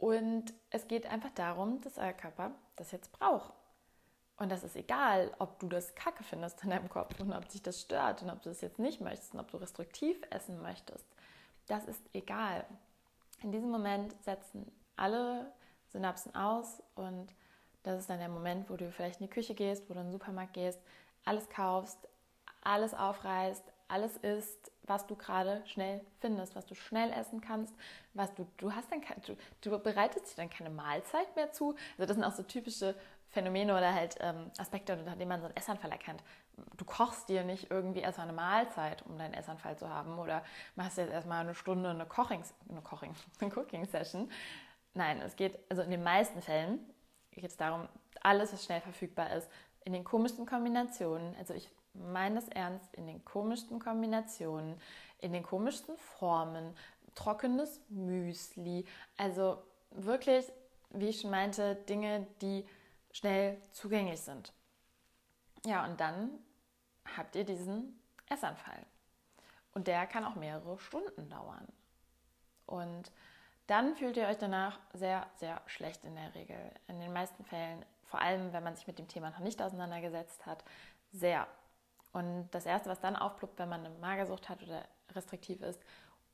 Und 0.00 0.54
es 0.70 0.88
geht 0.88 1.06
einfach 1.06 1.30
darum, 1.34 1.82
dass 1.82 1.98
euer 1.98 2.14
Körper 2.14 2.52
das 2.76 2.90
jetzt 2.90 3.12
braucht. 3.12 3.52
Und 4.38 4.50
das 4.50 4.64
ist 4.64 4.74
egal, 4.74 5.30
ob 5.38 5.58
du 5.58 5.68
das 5.68 5.94
kacke 5.94 6.24
findest 6.24 6.64
in 6.64 6.70
deinem 6.70 6.88
Kopf 6.88 7.20
und 7.20 7.30
ob 7.34 7.50
sich 7.50 7.62
das 7.62 7.82
stört 7.82 8.22
und 8.22 8.30
ob 8.30 8.40
du 8.40 8.48
das 8.48 8.62
jetzt 8.62 8.78
nicht 8.78 9.02
möchtest 9.02 9.34
und 9.34 9.40
ob 9.40 9.50
du 9.50 9.58
restriktiv 9.58 10.18
essen 10.30 10.62
möchtest. 10.62 11.04
Das 11.66 11.84
ist 11.84 12.00
egal. 12.14 12.64
In 13.42 13.52
diesem 13.52 13.70
Moment 13.70 14.14
setzen 14.24 14.72
alle 14.96 15.52
Synapsen 15.88 16.34
aus 16.34 16.82
und 16.94 17.34
das 17.82 18.00
ist 18.00 18.08
dann 18.08 18.20
der 18.20 18.30
Moment, 18.30 18.70
wo 18.70 18.76
du 18.76 18.90
vielleicht 18.90 19.20
in 19.20 19.26
die 19.26 19.32
Küche 19.32 19.54
gehst, 19.54 19.90
wo 19.90 19.92
du 19.92 20.00
in 20.00 20.06
den 20.06 20.12
Supermarkt 20.12 20.54
gehst, 20.54 20.80
alles 21.26 21.50
kaufst, 21.50 22.08
alles 22.62 22.94
aufreißt, 22.94 23.64
alles 23.88 24.16
isst, 24.16 24.72
was 24.90 25.06
du 25.06 25.14
gerade 25.14 25.62
schnell 25.66 26.00
findest, 26.18 26.56
was 26.56 26.66
du 26.66 26.74
schnell 26.74 27.12
essen 27.12 27.40
kannst, 27.40 27.72
was 28.12 28.34
du, 28.34 28.46
du 28.58 28.74
hast 28.74 28.90
dann, 28.90 29.00
du, 29.24 29.36
du 29.62 29.78
bereitest 29.78 30.32
dir 30.32 30.42
dann 30.42 30.50
keine 30.50 30.68
Mahlzeit 30.68 31.34
mehr 31.36 31.52
zu. 31.52 31.76
Also 31.96 32.06
das 32.06 32.16
sind 32.16 32.24
auch 32.24 32.32
so 32.32 32.42
typische 32.42 32.96
Phänomene 33.28 33.72
oder 33.72 33.94
halt 33.94 34.16
ähm, 34.20 34.50
Aspekte, 34.58 34.98
unter 34.98 35.14
denen 35.14 35.28
man 35.28 35.40
so 35.40 35.46
einen 35.46 35.56
Essanfall 35.56 35.92
erkennt. 35.92 36.22
Du 36.76 36.84
kochst 36.84 37.28
dir 37.28 37.44
nicht 37.44 37.70
irgendwie 37.70 38.00
erstmal 38.00 38.26
eine 38.26 38.36
Mahlzeit, 38.36 39.02
um 39.06 39.16
deinen 39.16 39.34
Essanfall 39.34 39.78
zu 39.78 39.88
haben 39.88 40.18
oder 40.18 40.42
machst 40.74 40.98
jetzt 40.98 41.12
erstmal 41.12 41.40
eine 41.40 41.54
Stunde 41.54 41.90
eine 41.90 42.04
Koching, 42.04 42.42
eine 42.68 42.82
Koching, 42.82 43.14
eine 43.40 43.50
Cooking 43.52 43.86
Session. 43.86 44.28
Nein, 44.94 45.22
es 45.22 45.36
geht, 45.36 45.56
also 45.70 45.82
in 45.82 45.92
den 45.92 46.02
meisten 46.02 46.42
Fällen 46.42 46.80
geht 47.30 47.44
es 47.44 47.56
darum, 47.56 47.88
alles, 48.22 48.52
was 48.52 48.64
schnell 48.64 48.80
verfügbar 48.80 49.32
ist, 49.34 49.48
in 49.90 49.94
den 49.94 50.04
komischsten 50.04 50.46
Kombinationen. 50.46 51.34
Also 51.36 51.52
ich 51.52 51.68
meine 51.94 52.36
das 52.36 52.48
ernst, 52.48 52.94
in 52.94 53.08
den 53.08 53.24
komischsten 53.24 53.80
Kombinationen, 53.80 54.80
in 55.18 55.32
den 55.32 55.42
komischsten 55.42 55.96
Formen, 55.96 56.76
trockenes 57.16 57.80
Müsli, 57.88 58.86
also 59.16 59.60
wirklich, 59.90 60.46
wie 60.90 61.08
ich 61.08 61.20
schon 61.20 61.32
meinte, 61.32 61.74
Dinge, 61.74 62.28
die 62.40 62.64
schnell 63.10 63.60
zugänglich 63.72 64.20
sind. 64.20 64.52
Ja, 65.66 65.84
und 65.84 65.98
dann 65.98 66.38
habt 67.16 67.34
ihr 67.34 67.42
diesen 67.42 68.00
Essanfall. 68.28 68.86
Und 69.74 69.88
der 69.88 70.06
kann 70.06 70.24
auch 70.24 70.36
mehrere 70.36 70.78
Stunden 70.78 71.28
dauern. 71.28 71.66
Und 72.66 73.10
dann 73.66 73.96
fühlt 73.96 74.16
ihr 74.16 74.28
euch 74.28 74.38
danach 74.38 74.78
sehr, 74.92 75.26
sehr 75.34 75.60
schlecht 75.66 76.04
in 76.04 76.14
der 76.14 76.32
Regel. 76.36 76.70
In 76.86 77.00
den 77.00 77.12
meisten 77.12 77.44
Fällen, 77.44 77.84
vor 78.10 78.20
allem 78.20 78.52
wenn 78.52 78.64
man 78.64 78.74
sich 78.74 78.86
mit 78.86 78.98
dem 78.98 79.08
Thema 79.08 79.30
noch 79.30 79.38
nicht 79.38 79.62
auseinandergesetzt 79.62 80.44
hat, 80.46 80.64
sehr. 81.12 81.46
Und 82.12 82.48
das 82.50 82.66
Erste, 82.66 82.90
was 82.90 83.00
dann 83.00 83.16
aufploppt, 83.16 83.58
wenn 83.58 83.68
man 83.68 83.86
eine 83.86 83.94
Magersucht 83.98 84.48
hat 84.48 84.62
oder 84.62 84.84
restriktiv 85.14 85.62
ist, 85.62 85.80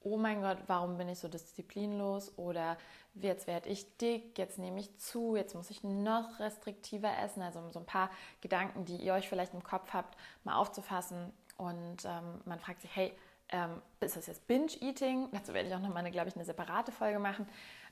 oh 0.00 0.16
mein 0.16 0.40
Gott, 0.40 0.58
warum 0.68 0.96
bin 0.98 1.08
ich 1.08 1.18
so 1.18 1.28
disziplinlos? 1.28 2.38
Oder 2.38 2.76
jetzt 3.14 3.46
werde 3.46 3.68
ich 3.68 3.96
dick, 3.98 4.38
jetzt 4.38 4.58
nehme 4.58 4.78
ich 4.78 4.96
zu, 4.98 5.36
jetzt 5.36 5.54
muss 5.54 5.70
ich 5.70 5.82
noch 5.82 6.38
restriktiver 6.38 7.10
essen. 7.18 7.42
Also 7.42 7.68
so 7.70 7.80
ein 7.80 7.86
paar 7.86 8.10
Gedanken, 8.40 8.84
die 8.84 8.96
ihr 8.96 9.14
euch 9.14 9.28
vielleicht 9.28 9.52
im 9.52 9.64
Kopf 9.64 9.92
habt, 9.92 10.16
mal 10.44 10.56
aufzufassen. 10.56 11.32
Und 11.56 12.04
ähm, 12.04 12.40
man 12.44 12.60
fragt 12.60 12.82
sich, 12.82 12.94
hey, 12.94 13.12
ähm, 13.48 13.82
ist 14.00 14.16
das 14.16 14.26
jetzt 14.26 14.46
Binge-Eating? 14.46 15.28
Dazu 15.32 15.54
werde 15.54 15.68
ich 15.68 15.74
auch 15.74 15.80
nochmal, 15.80 16.08
glaube 16.10 16.28
ich, 16.28 16.36
eine 16.36 16.44
separate 16.44 16.92
Folge 16.92 17.18
machen. 17.18 17.48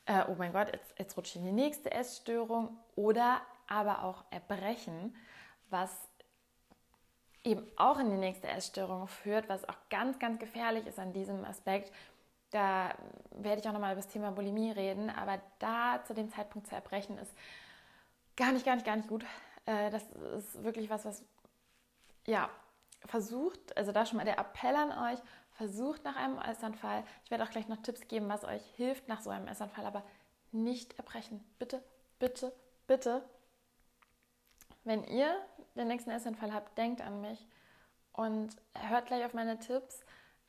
Äh, 0.07 0.25
oh 0.29 0.35
mein 0.37 0.53
Gott, 0.53 0.69
jetzt, 0.73 0.99
jetzt 0.99 1.17
rutsche 1.17 1.39
ich 1.39 1.45
in 1.45 1.47
die 1.47 1.63
nächste 1.63 1.91
Essstörung. 1.91 2.77
Oder 2.95 3.41
aber 3.67 4.05
auch 4.05 4.25
Erbrechen, 4.31 5.15
was 5.71 5.91
eben 7.43 7.67
auch 7.77 7.99
in 7.99 8.11
die 8.11 8.17
nächste 8.17 8.49
Essstörung 8.49 9.07
führt, 9.07 9.49
was 9.49 9.69
auch 9.69 9.77
ganz, 9.91 10.19
ganz 10.19 10.39
gefährlich 10.39 10.87
ist 10.87 10.99
an 10.99 11.13
diesem 11.13 11.45
Aspekt. 11.45 11.93
Da 12.51 12.95
werde 13.31 13.61
ich 13.61 13.69
auch 13.69 13.73
nochmal 13.73 13.93
über 13.93 14.01
das 14.01 14.11
Thema 14.11 14.31
Bulimie 14.31 14.71
reden, 14.71 15.11
aber 15.11 15.41
da 15.59 16.03
zu 16.05 16.15
dem 16.15 16.31
Zeitpunkt 16.31 16.69
zu 16.69 16.75
erbrechen 16.75 17.19
ist 17.19 17.35
gar 18.37 18.53
nicht, 18.53 18.65
gar 18.65 18.75
nicht, 18.77 18.87
gar 18.87 18.97
nicht 18.97 19.09
gut. 19.09 19.25
Äh, 19.67 19.91
das 19.91 20.03
ist 20.39 20.63
wirklich 20.63 20.89
was, 20.91 21.05
was, 21.05 21.23
ja, 22.27 22.49
versucht, 23.07 23.77
also 23.77 23.93
da 23.93 24.07
schon 24.07 24.17
mal 24.17 24.25
der 24.25 24.39
Appell 24.39 24.75
an 24.75 25.13
euch, 25.13 25.19
versucht 25.53 26.05
nach 26.05 26.17
einem 26.17 26.39
Essanfall. 26.39 27.05
Ich 27.25 27.31
werde 27.31 27.45
auch 27.45 27.51
gleich 27.51 27.69
noch 27.69 27.83
Tipps 27.83 28.09
geben, 28.09 28.29
was 28.29 28.45
euch 28.45 28.65
hilft 28.77 29.09
nach 29.09 29.21
so 29.21 29.31
einem 29.31 29.49
Essanfall, 29.49 29.87
aber 29.87 30.03
nicht 30.53 30.97
erbrechen. 30.99 31.45
Bitte, 31.59 31.83
bitte, 32.19 32.53
bitte. 32.87 33.23
Wenn 34.85 35.03
ihr 35.05 35.35
den 35.75 35.89
nächsten 35.89 36.11
Essanfall 36.11 36.53
habt, 36.53 36.77
denkt 36.77 37.01
an 37.01 37.21
mich 37.21 37.47
und 38.13 38.55
hört 38.75 39.07
gleich 39.07 39.25
auf 39.25 39.33
meine 39.33 39.59
Tipps, 39.59 40.01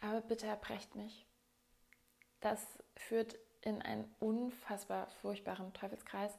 aber 0.01 0.21
bitte 0.21 0.45
erbrecht 0.45 0.95
nicht. 0.95 1.25
Das 2.41 2.61
führt 2.95 3.37
in 3.61 3.81
einen 3.81 4.13
unfassbar 4.19 5.07
furchtbaren 5.21 5.73
Teufelskreis 5.73 6.37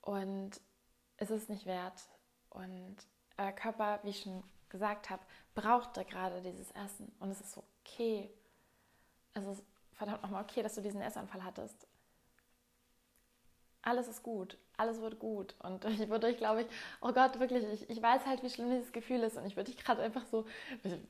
und 0.00 0.60
es 1.16 1.30
ist 1.30 1.50
nicht 1.50 1.66
wert. 1.66 2.00
Und 2.48 2.96
euer 3.36 3.52
Körper, 3.52 3.98
wie 4.04 4.10
ich 4.10 4.22
schon 4.22 4.42
gesagt 4.68 5.10
habe, 5.10 5.22
braucht 5.54 5.96
da 5.96 6.04
gerade 6.04 6.40
dieses 6.42 6.70
Essen 6.72 7.12
und 7.18 7.30
es 7.30 7.40
ist 7.40 7.58
okay. 7.58 8.30
Es 9.34 9.44
ist 9.44 9.64
verdammt 9.92 10.22
nochmal 10.22 10.44
okay, 10.44 10.62
dass 10.62 10.76
du 10.76 10.80
diesen 10.80 11.02
Essanfall 11.02 11.44
hattest 11.44 11.86
alles 13.86 14.08
ist 14.08 14.22
gut, 14.22 14.58
alles 14.76 15.00
wird 15.00 15.18
gut. 15.18 15.54
Und 15.60 15.84
ich 16.00 16.08
würde 16.08 16.26
euch, 16.26 16.36
glaube 16.36 16.62
ich, 16.62 16.66
oh 17.00 17.12
Gott, 17.12 17.38
wirklich, 17.38 17.64
ich, 17.72 17.88
ich 17.88 18.02
weiß 18.02 18.26
halt, 18.26 18.42
wie 18.42 18.50
schlimm 18.50 18.70
dieses 18.70 18.92
Gefühl 18.92 19.22
ist. 19.22 19.36
Und 19.36 19.46
ich 19.46 19.56
würde 19.56 19.70
dich 19.70 19.82
gerade 19.82 20.02
einfach 20.02 20.26
so, 20.26 20.44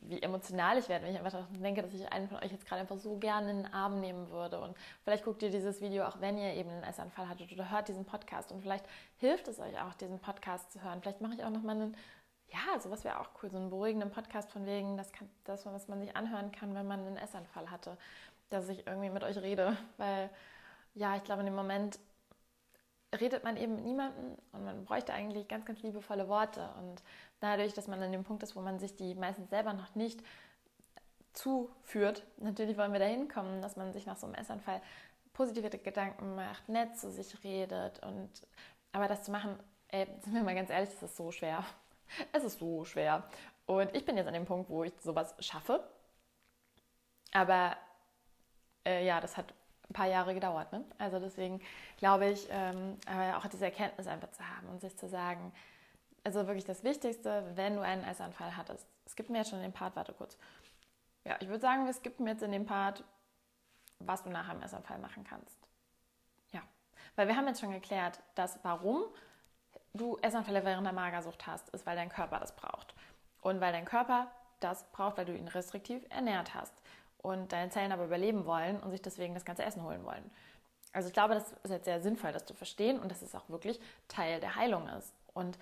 wie 0.02 0.22
emotional 0.22 0.78
ich 0.78 0.88
werde, 0.88 1.06
wenn 1.06 1.14
ich 1.14 1.18
einfach 1.18 1.46
denke, 1.52 1.82
dass 1.82 1.94
ich 1.94 2.12
einen 2.12 2.28
von 2.28 2.38
euch 2.38 2.52
jetzt 2.52 2.66
gerade 2.66 2.82
einfach 2.82 2.98
so 2.98 3.16
gerne 3.16 3.50
in 3.50 3.56
den 3.62 3.72
Arm 3.72 4.00
nehmen 4.00 4.30
würde. 4.30 4.60
Und 4.60 4.76
vielleicht 5.02 5.24
guckt 5.24 5.42
ihr 5.42 5.50
dieses 5.50 5.80
Video 5.80 6.04
auch, 6.04 6.20
wenn 6.20 6.36
ihr 6.36 6.52
eben 6.54 6.68
einen 6.68 6.84
Essanfall 6.84 7.28
hattet 7.28 7.50
oder 7.50 7.70
hört 7.70 7.88
diesen 7.88 8.04
Podcast. 8.04 8.52
Und 8.52 8.60
vielleicht 8.60 8.84
hilft 9.16 9.48
es 9.48 9.58
euch 9.58 9.80
auch, 9.80 9.94
diesen 9.94 10.18
Podcast 10.18 10.70
zu 10.72 10.82
hören. 10.82 11.00
Vielleicht 11.00 11.22
mache 11.22 11.34
ich 11.34 11.44
auch 11.44 11.50
nochmal 11.50 11.76
einen, 11.76 11.96
ja, 12.48 12.78
sowas 12.78 13.04
wäre 13.04 13.20
auch 13.20 13.30
cool, 13.42 13.50
so 13.50 13.56
einen 13.56 13.70
beruhigenden 13.70 14.10
Podcast 14.10 14.52
von 14.52 14.66
wegen, 14.66 14.98
das, 14.98 15.12
kann, 15.12 15.30
das, 15.44 15.64
was 15.64 15.88
man 15.88 16.00
sich 16.00 16.14
anhören 16.14 16.52
kann, 16.52 16.74
wenn 16.74 16.86
man 16.86 17.00
einen 17.00 17.16
Essanfall 17.16 17.70
hatte. 17.70 17.96
Dass 18.50 18.68
ich 18.68 18.86
irgendwie 18.86 19.10
mit 19.10 19.24
euch 19.24 19.38
rede. 19.38 19.78
Weil, 19.96 20.28
ja, 20.94 21.16
ich 21.16 21.24
glaube, 21.24 21.40
in 21.40 21.46
dem 21.46 21.56
Moment 21.56 21.98
redet 23.16 23.44
man 23.44 23.56
eben 23.56 23.76
mit 23.76 23.84
niemandem 23.84 24.36
und 24.52 24.64
man 24.64 24.84
bräuchte 24.84 25.12
eigentlich 25.12 25.48
ganz, 25.48 25.64
ganz 25.64 25.82
liebevolle 25.82 26.28
Worte. 26.28 26.68
Und 26.78 27.02
dadurch, 27.40 27.74
dass 27.74 27.88
man 27.88 28.02
an 28.02 28.12
dem 28.12 28.24
Punkt 28.24 28.42
ist, 28.42 28.56
wo 28.56 28.60
man 28.60 28.78
sich 28.78 28.96
die 28.96 29.14
meistens 29.14 29.50
selber 29.50 29.72
noch 29.72 29.94
nicht 29.94 30.22
zuführt, 31.32 32.24
natürlich 32.38 32.78
wollen 32.78 32.92
wir 32.92 33.00
dahin 33.00 33.28
kommen, 33.28 33.60
dass 33.60 33.76
man 33.76 33.92
sich 33.92 34.06
nach 34.06 34.16
so 34.16 34.26
einem 34.26 34.36
Essanfall 34.36 34.80
positive 35.32 35.68
Gedanken 35.68 36.34
macht, 36.34 36.68
nett 36.68 36.96
zu 36.98 37.10
sich 37.10 37.44
redet 37.44 38.02
und 38.04 38.30
Aber 38.92 39.08
das 39.08 39.24
zu 39.24 39.30
machen, 39.30 39.58
ey, 39.88 40.06
sind 40.22 40.34
wir 40.34 40.42
mal 40.42 40.54
ganz 40.54 40.70
ehrlich, 40.70 40.88
das 40.90 41.02
ist 41.02 41.16
so 41.16 41.30
schwer. 41.30 41.64
Es 42.32 42.44
ist 42.44 42.58
so 42.60 42.84
schwer. 42.84 43.28
Und 43.66 43.94
ich 43.94 44.04
bin 44.04 44.16
jetzt 44.16 44.28
an 44.28 44.34
dem 44.34 44.46
Punkt, 44.46 44.70
wo 44.70 44.84
ich 44.84 44.92
sowas 45.00 45.34
schaffe. 45.40 45.84
Aber 47.32 47.76
äh, 48.86 49.04
ja, 49.04 49.20
das 49.20 49.36
hat 49.36 49.52
ein 49.88 49.92
paar 49.92 50.06
Jahre 50.06 50.34
gedauert. 50.34 50.72
Ne? 50.72 50.84
Also 50.98 51.18
deswegen 51.18 51.60
glaube 51.96 52.28
ich, 52.28 52.48
ähm, 52.50 52.96
auch 53.36 53.46
diese 53.46 53.64
Erkenntnis 53.64 54.06
einfach 54.06 54.30
zu 54.32 54.42
haben 54.48 54.68
und 54.68 54.80
sich 54.80 54.96
zu 54.96 55.08
sagen, 55.08 55.52
also 56.24 56.46
wirklich 56.46 56.64
das 56.64 56.82
Wichtigste, 56.82 57.44
wenn 57.54 57.76
du 57.76 57.82
einen 57.82 58.02
Essanfall 58.04 58.56
hattest. 58.56 58.86
Es 59.04 59.14
gibt 59.14 59.30
mir 59.30 59.38
jetzt 59.38 59.50
schon 59.50 59.62
den 59.62 59.72
Part, 59.72 59.94
warte 59.94 60.12
kurz. 60.12 60.36
Ja, 61.24 61.36
ich 61.40 61.48
würde 61.48 61.60
sagen, 61.60 61.86
es 61.86 62.02
gibt 62.02 62.20
mir 62.20 62.30
jetzt 62.30 62.42
in 62.42 62.52
dem 62.52 62.66
Part, 62.66 63.04
was 64.00 64.24
du 64.24 64.30
nach 64.30 64.48
einem 64.48 64.62
Essanfall 64.62 64.98
machen 64.98 65.24
kannst. 65.24 65.56
Ja, 66.52 66.62
weil 67.14 67.28
wir 67.28 67.36
haben 67.36 67.46
jetzt 67.46 67.60
schon 67.60 67.72
geklärt, 67.72 68.20
dass 68.34 68.58
warum 68.64 69.04
du 69.94 70.18
Essanfälle 70.20 70.64
während 70.64 70.84
der 70.84 70.92
Magersucht 70.92 71.46
hast, 71.46 71.68
ist, 71.70 71.86
weil 71.86 71.96
dein 71.96 72.08
Körper 72.08 72.40
das 72.40 72.54
braucht. 72.54 72.94
Und 73.40 73.60
weil 73.60 73.72
dein 73.72 73.84
Körper 73.84 74.30
das 74.60 74.84
braucht, 74.90 75.16
weil 75.16 75.26
du 75.26 75.36
ihn 75.36 75.48
restriktiv 75.48 76.04
ernährt 76.10 76.54
hast 76.54 76.74
und 77.22 77.52
deine 77.52 77.70
Zellen 77.70 77.92
aber 77.92 78.04
überleben 78.04 78.46
wollen 78.46 78.80
und 78.80 78.90
sich 78.90 79.02
deswegen 79.02 79.34
das 79.34 79.44
ganze 79.44 79.64
Essen 79.64 79.82
holen 79.82 80.04
wollen. 80.04 80.30
Also 80.92 81.08
ich 81.08 81.14
glaube, 81.14 81.34
das 81.34 81.52
ist 81.62 81.70
jetzt 81.70 81.84
sehr 81.84 82.00
sinnvoll, 82.00 82.32
das 82.32 82.46
zu 82.46 82.54
verstehen 82.54 82.98
und 82.98 83.10
dass 83.10 83.22
es 83.22 83.34
auch 83.34 83.48
wirklich 83.48 83.80
Teil 84.08 84.40
der 84.40 84.56
Heilung 84.56 84.88
ist. 84.88 85.12
Und 85.34 85.58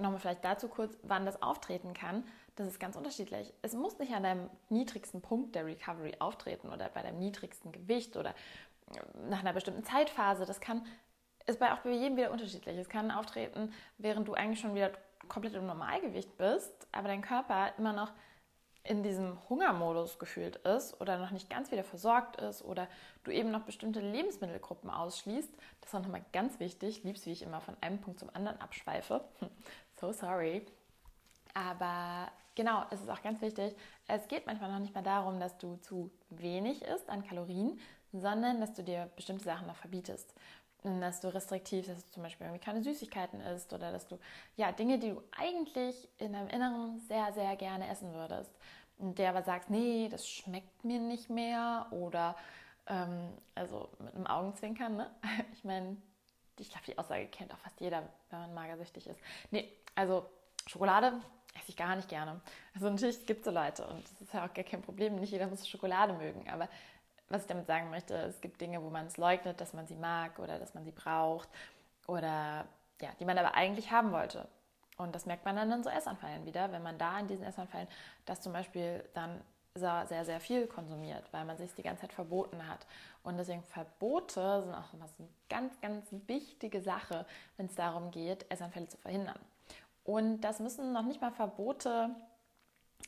nochmal 0.00 0.20
vielleicht 0.20 0.44
dazu 0.44 0.68
kurz, 0.68 0.96
wann 1.02 1.26
das 1.26 1.42
auftreten 1.42 1.94
kann. 1.94 2.24
Das 2.56 2.66
ist 2.66 2.80
ganz 2.80 2.96
unterschiedlich. 2.96 3.52
Es 3.62 3.74
muss 3.74 3.98
nicht 3.98 4.12
an 4.12 4.22
deinem 4.22 4.50
niedrigsten 4.68 5.20
Punkt 5.20 5.54
der 5.54 5.66
Recovery 5.66 6.14
auftreten 6.18 6.70
oder 6.70 6.88
bei 6.88 7.02
deinem 7.02 7.18
niedrigsten 7.18 7.72
Gewicht 7.72 8.16
oder 8.16 8.34
nach 9.28 9.40
einer 9.40 9.52
bestimmten 9.52 9.84
Zeitphase. 9.84 10.46
Das 10.46 10.60
kann, 10.60 10.86
ist 11.46 11.60
bei 11.60 11.72
auch 11.72 11.78
bei 11.78 11.90
jedem 11.90 12.16
wieder 12.16 12.30
unterschiedlich. 12.30 12.76
Es 12.78 12.88
kann 12.88 13.10
auftreten, 13.10 13.72
während 13.98 14.26
du 14.26 14.34
eigentlich 14.34 14.60
schon 14.60 14.74
wieder 14.74 14.92
komplett 15.28 15.54
im 15.54 15.66
Normalgewicht 15.66 16.36
bist, 16.36 16.72
aber 16.92 17.08
dein 17.08 17.22
Körper 17.22 17.72
immer 17.76 17.92
noch 17.92 18.12
in 18.88 19.02
diesem 19.02 19.36
Hungermodus 19.50 20.18
gefühlt 20.18 20.56
ist 20.56 20.98
oder 21.00 21.18
noch 21.18 21.30
nicht 21.30 21.50
ganz 21.50 21.70
wieder 21.70 21.84
versorgt 21.84 22.40
ist 22.40 22.64
oder 22.64 22.88
du 23.24 23.30
eben 23.30 23.50
noch 23.50 23.62
bestimmte 23.62 24.00
Lebensmittelgruppen 24.00 24.88
ausschließt, 24.88 25.50
das 25.80 25.90
ist 25.90 25.94
auch 25.94 26.02
nochmal 26.02 26.24
ganz 26.32 26.58
wichtig, 26.58 27.04
liebst 27.04 27.26
wie 27.26 27.32
ich 27.32 27.42
immer 27.42 27.60
von 27.60 27.76
einem 27.82 28.00
Punkt 28.00 28.18
zum 28.18 28.30
anderen 28.34 28.58
abschweife. 28.60 29.22
so 30.00 30.12
sorry. 30.12 30.64
Aber 31.52 32.30
genau, 32.54 32.84
es 32.90 33.02
ist 33.02 33.10
auch 33.10 33.22
ganz 33.22 33.42
wichtig, 33.42 33.76
es 34.06 34.26
geht 34.26 34.46
manchmal 34.46 34.72
noch 34.72 34.78
nicht 34.78 34.94
mal 34.94 35.02
darum, 35.02 35.38
dass 35.38 35.58
du 35.58 35.76
zu 35.82 36.10
wenig 36.30 36.82
isst 36.82 37.10
an 37.10 37.26
Kalorien, 37.26 37.78
sondern 38.12 38.58
dass 38.58 38.72
du 38.72 38.82
dir 38.82 39.10
bestimmte 39.16 39.44
Sachen 39.44 39.66
noch 39.66 39.76
verbietest 39.76 40.34
dass 40.82 41.20
du 41.20 41.28
restriktiv, 41.28 41.86
dass 41.86 42.04
du 42.04 42.10
zum 42.12 42.22
Beispiel 42.22 42.46
irgendwie 42.46 42.64
keine 42.64 42.82
Süßigkeiten 42.82 43.40
isst 43.40 43.72
oder 43.72 43.90
dass 43.90 44.06
du 44.06 44.18
ja 44.56 44.70
Dinge, 44.72 44.98
die 44.98 45.10
du 45.10 45.22
eigentlich 45.36 46.08
in 46.18 46.32
deinem 46.32 46.48
Inneren 46.48 47.00
sehr, 47.00 47.32
sehr 47.32 47.56
gerne 47.56 47.88
essen 47.88 48.12
würdest, 48.14 48.50
der 48.98 49.30
aber 49.30 49.42
sagst, 49.42 49.70
nee, 49.70 50.08
das 50.10 50.28
schmeckt 50.28 50.84
mir 50.84 50.98
nicht 50.98 51.30
mehr 51.30 51.86
oder 51.90 52.36
ähm, 52.86 53.28
also 53.54 53.88
mit 53.98 54.14
einem 54.14 54.26
Augenzwinkern, 54.26 54.96
ne? 54.96 55.10
Ich 55.52 55.64
meine, 55.64 55.96
ich 56.58 56.70
glaube, 56.70 56.86
die 56.86 56.98
Aussage 56.98 57.26
kennt 57.26 57.52
auch 57.52 57.58
fast 57.58 57.80
jeder, 57.80 58.02
wenn 58.30 58.40
man 58.40 58.54
magersüchtig 58.54 59.06
ist. 59.06 59.20
Nee, 59.50 59.72
also 59.94 60.26
Schokolade 60.66 61.20
esse 61.54 61.70
ich 61.70 61.76
gar 61.76 61.96
nicht 61.96 62.08
gerne. 62.08 62.40
Also 62.74 62.88
natürlich 62.90 63.26
gibt 63.26 63.40
es 63.40 63.44
so 63.46 63.50
Leute 63.50 63.86
und 63.86 64.04
das 64.04 64.20
ist 64.20 64.34
ja 64.34 64.44
auch 64.44 64.52
gar 64.52 64.64
kein 64.64 64.82
Problem, 64.82 65.16
nicht 65.16 65.32
jeder 65.32 65.46
muss 65.46 65.68
Schokolade 65.68 66.12
mögen, 66.12 66.48
aber 66.48 66.68
was 67.28 67.42
ich 67.42 67.48
damit 67.48 67.66
sagen 67.66 67.90
möchte, 67.90 68.14
es 68.14 68.40
gibt 68.40 68.60
Dinge, 68.60 68.82
wo 68.82 68.90
man 68.90 69.06
es 69.06 69.16
leugnet, 69.16 69.60
dass 69.60 69.74
man 69.74 69.86
sie 69.86 69.96
mag 69.96 70.38
oder 70.38 70.58
dass 70.58 70.74
man 70.74 70.84
sie 70.84 70.92
braucht 70.92 71.48
oder 72.06 72.66
ja, 73.00 73.10
die 73.20 73.24
man 73.24 73.38
aber 73.38 73.54
eigentlich 73.54 73.90
haben 73.90 74.12
wollte. 74.12 74.48
Und 74.98 75.14
das 75.14 75.26
merkt 75.26 75.44
man 75.44 75.56
dann 75.56 75.70
in 75.72 75.82
so 75.82 75.90
Essanfällen 75.90 76.44
wieder, 76.44 76.70
wenn 76.72 76.82
man 76.82 76.98
da 76.98 77.18
in 77.20 77.28
diesen 77.28 77.44
Essanfällen 77.44 77.88
das 78.26 78.40
zum 78.40 78.52
Beispiel 78.52 79.04
dann 79.14 79.40
sehr, 79.74 80.24
sehr 80.24 80.40
viel 80.40 80.66
konsumiert, 80.66 81.24
weil 81.32 81.44
man 81.44 81.56
sich 81.56 81.72
die 81.74 81.82
ganze 81.82 82.02
Zeit 82.02 82.12
verboten 82.12 82.66
hat. 82.66 82.84
Und 83.22 83.36
deswegen 83.36 83.62
Verbote 83.62 84.62
sind 84.62 84.74
auch 84.74 84.92
immer 84.92 85.06
so 85.06 85.14
eine 85.18 85.28
ganz, 85.48 85.80
ganz 85.80 86.04
wichtige 86.26 86.80
Sache, 86.80 87.24
wenn 87.56 87.66
es 87.66 87.74
darum 87.76 88.10
geht, 88.10 88.50
Essanfälle 88.50 88.88
zu 88.88 88.96
verhindern. 88.96 89.38
Und 90.04 90.40
das 90.40 90.58
müssen 90.58 90.92
noch 90.92 91.04
nicht 91.04 91.20
mal 91.20 91.30
Verbote, 91.30 92.10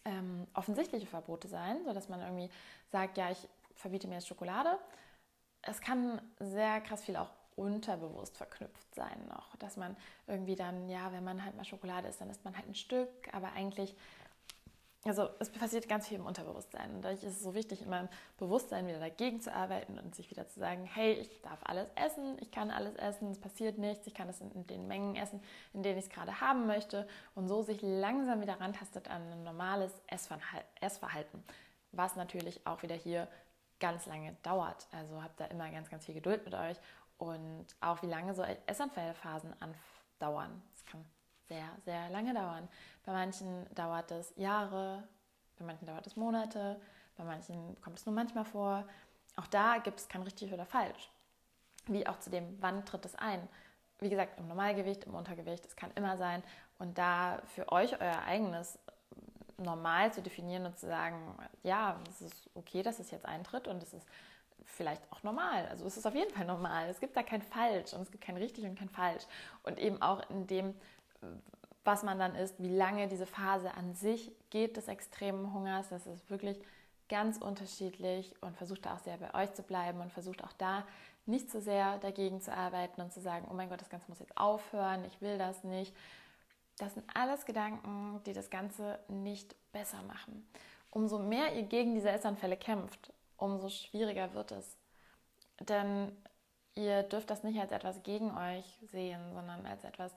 ähm, 0.05 0.46
offensichtliche 0.55 1.07
Verbote 1.07 1.48
sein, 1.48 1.85
sodass 1.85 2.09
man 2.09 2.20
irgendwie 2.20 2.50
sagt, 2.92 3.18
ja, 3.18 3.31
ich 3.31 3.48
verbiete 3.74 4.07
mir 4.07 4.14
jetzt 4.14 4.29
Schokolade. 4.29 4.79
Es 5.62 5.81
kann 5.81 6.20
sehr 6.38 6.81
krass 6.83 7.03
viel 7.03 7.16
auch 7.16 7.31
unterbewusst 7.57 8.37
verknüpft 8.37 8.95
sein 8.95 9.27
noch, 9.29 9.57
dass 9.57 9.77
man 9.77 9.97
irgendwie 10.27 10.57
dann, 10.57 10.89
ja, 10.89 11.13
wenn 11.13 11.25
man 11.25 11.45
halt 11.45 11.57
mal 11.57 11.65
Schokolade 11.65 12.09
isst, 12.09 12.21
dann 12.21 12.31
isst 12.31 12.45
man 12.45 12.57
halt 12.57 12.69
ein 12.69 12.75
Stück, 12.75 13.09
aber 13.33 13.53
eigentlich, 13.53 13.97
also 15.05 15.29
es 15.39 15.51
passiert 15.51 15.89
ganz 15.89 16.09
viel 16.09 16.19
im 16.19 16.27
Unterbewusstsein. 16.27 16.95
Und 16.95 17.03
dadurch 17.03 17.23
ist 17.23 17.37
es 17.37 17.43
so 17.43 17.55
wichtig, 17.55 17.83
in 17.83 17.89
meinem 17.89 18.09
Bewusstsein 18.39 18.87
wieder 18.87 18.99
dagegen 18.99 19.41
zu 19.41 19.53
arbeiten 19.53 19.99
und 19.99 20.15
sich 20.15 20.31
wieder 20.31 20.47
zu 20.49 20.61
sagen, 20.61 20.85
hey, 20.85 21.15
ich 21.15 21.41
darf 21.43 21.59
alles 21.65 21.89
essen, 21.95 22.37
ich 22.41 22.51
kann 22.51 22.71
alles 22.71 22.95
essen, 22.97 23.31
es 23.31 23.41
passiert 23.41 23.79
nichts, 23.79 24.07
ich 24.07 24.15
kann 24.15 24.29
es 24.29 24.41
in 24.41 24.67
den 24.67 24.87
Mengen 24.87 25.17
essen, 25.17 25.43
in 25.73 25.83
denen 25.83 25.99
ich 25.99 26.05
es 26.05 26.11
gerade 26.11 26.41
haben 26.41 26.67
möchte. 26.67 27.09
Und 27.35 27.49
so 27.49 27.63
sich 27.63 27.81
langsam 27.83 28.41
wieder 28.41 28.61
rantastet 28.61 29.09
an 29.09 29.23
ein 29.31 29.43
normales 29.43 29.93
Essverhalten, 30.81 31.43
was 31.93 32.17
natürlich 32.17 32.67
auch 32.67 32.83
wieder 32.83 32.95
hier 32.95 33.27
ganz 33.81 34.07
lange 34.07 34.37
dauert. 34.43 34.87
Also 34.93 35.23
habt 35.23 35.41
da 35.41 35.47
immer 35.47 35.69
ganz, 35.71 35.91
ganz 35.91 36.05
viel 36.05 36.15
Geduld 36.15 36.45
mit 36.45 36.55
euch 36.55 36.77
und 37.20 37.66
auch 37.80 38.00
wie 38.02 38.06
lange 38.06 38.35
so 38.35 38.42
Essanfallphasen 38.66 39.54
andauern. 39.61 40.62
Es 40.74 40.85
kann 40.87 41.04
sehr, 41.48 41.68
sehr 41.85 42.09
lange 42.09 42.33
dauern. 42.33 42.66
Bei 43.04 43.12
manchen 43.12 43.66
dauert 43.74 44.11
es 44.11 44.33
Jahre, 44.37 45.06
bei 45.59 45.66
manchen 45.66 45.87
dauert 45.87 46.06
es 46.06 46.16
Monate, 46.16 46.80
bei 47.16 47.24
manchen 47.24 47.78
kommt 47.83 47.98
es 47.98 48.06
nur 48.06 48.14
manchmal 48.14 48.46
vor. 48.46 48.87
Auch 49.37 49.46
da 49.46 49.78
gibt 49.78 50.00
es 50.00 50.09
kein 50.09 50.22
richtig 50.22 50.52
oder 50.52 50.64
falsch. 50.64 51.11
Wie 51.87 52.06
auch 52.06 52.18
zu 52.20 52.30
dem, 52.30 52.56
wann 52.62 52.87
tritt 52.87 53.04
es 53.04 53.14
ein. 53.14 53.46
Wie 53.98 54.09
gesagt, 54.09 54.38
im 54.38 54.48
Normalgewicht, 54.48 55.04
im 55.04 55.14
Untergewicht, 55.14 55.66
es 55.66 55.76
kann 55.76 55.90
immer 55.96 56.16
sein. 56.16 56.42
Und 56.78 56.96
da 56.96 57.42
für 57.54 57.70
euch 57.70 58.00
euer 58.00 58.22
eigenes 58.22 58.78
normal 59.59 60.11
zu 60.11 60.22
definieren 60.22 60.64
und 60.64 60.78
zu 60.78 60.87
sagen, 60.87 61.37
ja, 61.62 62.00
es 62.09 62.22
ist 62.22 62.50
okay, 62.54 62.83
dass 62.83 62.98
es 62.98 63.11
jetzt 63.11 63.26
eintritt 63.26 63.68
und 63.68 63.83
es 63.83 63.92
ist 63.92 64.06
vielleicht 64.64 65.03
auch 65.12 65.23
normal. 65.23 65.66
Also 65.68 65.87
es 65.87 65.96
ist 65.96 66.07
auf 66.07 66.14
jeden 66.14 66.33
Fall 66.35 66.46
normal. 66.46 66.88
Es 66.88 67.01
gibt 67.01 67.16
da 67.16 67.23
kein 67.23 67.42
Falsch 67.42 67.92
und 67.92 68.03
es 68.03 68.11
gibt 68.11 68.25
kein 68.25 68.37
richtig 68.37 68.64
und 68.64 68.79
kein 68.79 68.88
falsch. 68.88 69.25
Und 69.62 69.79
eben 69.79 70.01
auch 70.03 70.29
in 70.31 70.46
dem, 70.46 70.75
was 71.85 72.03
man 72.03 72.18
dann 72.18 72.35
isst, 72.35 72.61
wie 72.62 72.75
lange 72.75 73.09
diese 73.09 73.27
Phase 73.27 73.75
an 73.75 73.94
sich 73.94 74.33
geht 74.51 74.77
des 74.77 74.88
extremen 74.88 75.53
Hungers, 75.53 75.88
das 75.88 76.07
ist 76.07 76.29
wirklich 76.31 76.61
ganz 77.09 77.38
unterschiedlich 77.38 78.35
und 78.40 78.57
versucht 78.57 78.87
da 78.87 78.94
auch 78.94 79.01
sehr 79.01 79.16
bei 79.16 79.35
euch 79.35 79.53
zu 79.55 79.62
bleiben 79.62 80.01
und 80.01 80.12
versucht 80.12 80.44
auch 80.44 80.53
da 80.53 80.87
nicht 81.27 81.51
so 81.51 81.61
sehr 81.61 81.99
dagegen 81.99 82.40
zu 82.40 82.53
arbeiten 82.53 83.01
und 83.01 83.12
zu 83.12 83.20
sagen, 83.20 83.46
oh 83.51 83.55
mein 83.55 83.68
Gott, 83.68 83.81
das 83.81 83.90
Ganze 83.90 84.09
muss 84.09 84.20
jetzt 84.20 84.37
aufhören, 84.37 85.05
ich 85.05 85.20
will 85.20 85.38
das 85.38 85.64
nicht. 85.64 85.94
Das 86.79 86.94
sind 86.94 87.05
alles 87.14 87.44
Gedanken, 87.44 88.23
die 88.25 88.33
das 88.33 88.49
Ganze 88.49 88.99
nicht 89.09 89.55
besser 89.73 90.03
machen. 90.03 90.49
Umso 90.90 91.18
mehr 91.18 91.55
ihr 91.55 91.64
gegen 91.64 91.94
diese 91.94 92.11
Essanfälle 92.11 92.57
kämpft, 92.57 93.12
umso 93.40 93.68
schwieriger 93.68 94.35
wird 94.35 94.53
es. 94.53 94.76
Denn 95.61 96.16
ihr 96.74 97.03
dürft 97.03 97.31
das 97.31 97.42
nicht 97.42 97.59
als 97.61 97.72
etwas 97.72 98.03
gegen 98.03 98.37
euch 98.37 98.79
sehen, 98.90 99.33
sondern 99.33 99.66
als 99.66 99.85
etwas 99.85 100.14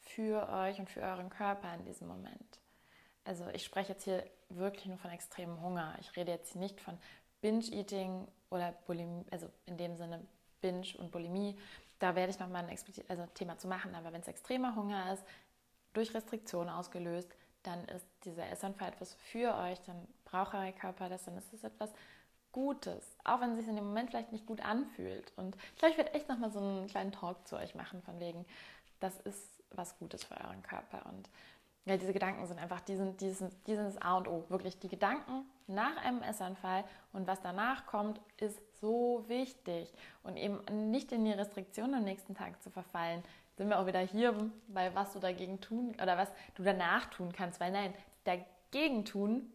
für 0.00 0.48
euch 0.48 0.78
und 0.78 0.88
für 0.88 1.02
euren 1.02 1.30
Körper 1.30 1.74
in 1.74 1.84
diesem 1.84 2.08
Moment. 2.08 2.60
Also 3.24 3.48
ich 3.48 3.64
spreche 3.64 3.92
jetzt 3.92 4.04
hier 4.04 4.24
wirklich 4.48 4.86
nur 4.86 4.98
von 4.98 5.10
extremem 5.10 5.60
Hunger. 5.60 5.96
Ich 6.00 6.14
rede 6.16 6.30
jetzt 6.30 6.54
nicht 6.54 6.80
von 6.80 6.96
Binge-Eating 7.40 8.28
oder 8.50 8.72
Bulimie, 8.86 9.26
also 9.30 9.50
in 9.66 9.76
dem 9.76 9.96
Sinne 9.96 10.24
Binge 10.60 10.86
und 10.98 11.10
Bulimie. 11.10 11.58
Da 11.98 12.14
werde 12.14 12.30
ich 12.30 12.38
nochmal 12.38 12.64
ein 12.64 12.78
also 13.08 13.26
Thema 13.34 13.58
zu 13.58 13.66
machen. 13.66 13.94
Aber 13.94 14.12
wenn 14.12 14.20
es 14.20 14.28
extremer 14.28 14.76
Hunger 14.76 15.12
ist, 15.12 15.24
durch 15.92 16.14
Restriktionen 16.14 16.72
ausgelöst, 16.72 17.34
dann 17.62 17.84
ist 17.86 18.06
dieser 18.24 18.48
Essanfall 18.50 18.88
etwas 18.88 19.14
für 19.14 19.56
euch, 19.56 19.80
dann 19.82 20.06
braucht 20.24 20.54
euer 20.54 20.72
Körper 20.72 21.08
das, 21.08 21.24
dann 21.24 21.36
ist 21.36 21.52
es 21.52 21.64
etwas 21.64 21.90
Gutes, 22.56 23.18
auch 23.22 23.42
wenn 23.42 23.50
es 23.50 23.58
sich 23.58 23.68
in 23.68 23.76
dem 23.76 23.84
Moment 23.84 24.08
vielleicht 24.08 24.32
nicht 24.32 24.46
gut 24.46 24.62
anfühlt. 24.62 25.30
Und 25.36 25.56
ich 25.74 25.78
glaube, 25.78 25.92
ich 25.92 25.98
werde 25.98 26.14
echt 26.14 26.26
nochmal 26.30 26.50
so 26.50 26.58
einen 26.58 26.86
kleinen 26.86 27.12
Talk 27.12 27.46
zu 27.46 27.58
euch 27.58 27.74
machen, 27.74 28.00
von 28.00 28.18
wegen, 28.18 28.46
das 28.98 29.20
ist 29.20 29.62
was 29.72 29.98
Gutes 29.98 30.24
für 30.24 30.40
euren 30.40 30.62
Körper. 30.62 31.04
Und 31.04 31.28
ja, 31.84 31.98
diese 31.98 32.14
Gedanken 32.14 32.46
sind 32.46 32.58
einfach, 32.58 32.80
die 32.80 32.96
sind, 32.96 33.20
die, 33.20 33.28
sind, 33.28 33.52
die 33.66 33.74
sind 33.74 33.84
das 33.84 34.00
A 34.00 34.16
und 34.16 34.26
O. 34.26 34.46
Wirklich 34.48 34.78
die 34.78 34.88
Gedanken 34.88 35.44
nach 35.66 35.98
einem 35.98 36.22
Essanfall 36.22 36.84
und 37.12 37.26
was 37.26 37.42
danach 37.42 37.84
kommt, 37.84 38.22
ist 38.38 38.58
so 38.80 39.22
wichtig. 39.28 39.92
Und 40.22 40.38
eben 40.38 40.64
nicht 40.90 41.12
in 41.12 41.26
die 41.26 41.32
Restriktion 41.32 41.92
am 41.92 42.04
nächsten 42.04 42.34
Tag 42.34 42.62
zu 42.62 42.70
verfallen, 42.70 43.22
sind 43.58 43.68
wir 43.68 43.78
auch 43.78 43.86
wieder 43.86 44.00
hier 44.00 44.34
bei 44.68 44.94
was 44.94 45.12
du 45.12 45.18
dagegen 45.18 45.60
tun 45.60 45.94
oder 46.02 46.16
was 46.16 46.32
du 46.54 46.62
danach 46.62 47.04
tun 47.10 47.32
kannst. 47.32 47.60
Weil 47.60 47.72
nein, 47.72 47.92
dagegen 48.24 49.04
tun 49.04 49.52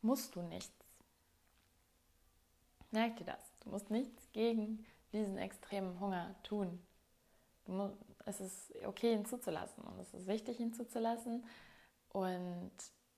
musst 0.00 0.36
du 0.36 0.42
nichts. 0.42 0.79
Merk 2.90 3.16
dir 3.16 3.24
das. 3.24 3.52
Du 3.60 3.70
musst 3.70 3.90
nichts 3.90 4.30
gegen 4.32 4.84
diesen 5.12 5.38
extremen 5.38 5.98
Hunger 6.00 6.34
tun. 6.42 6.80
Du, 7.64 7.96
es 8.24 8.40
ist 8.40 8.72
okay, 8.84 9.12
ihn 9.12 9.24
zuzulassen 9.24 9.84
und 9.84 9.98
es 10.00 10.12
ist 10.14 10.26
wichtig, 10.26 10.60
ihn 10.60 10.72
zuzulassen. 10.72 11.44
Und 12.12 12.72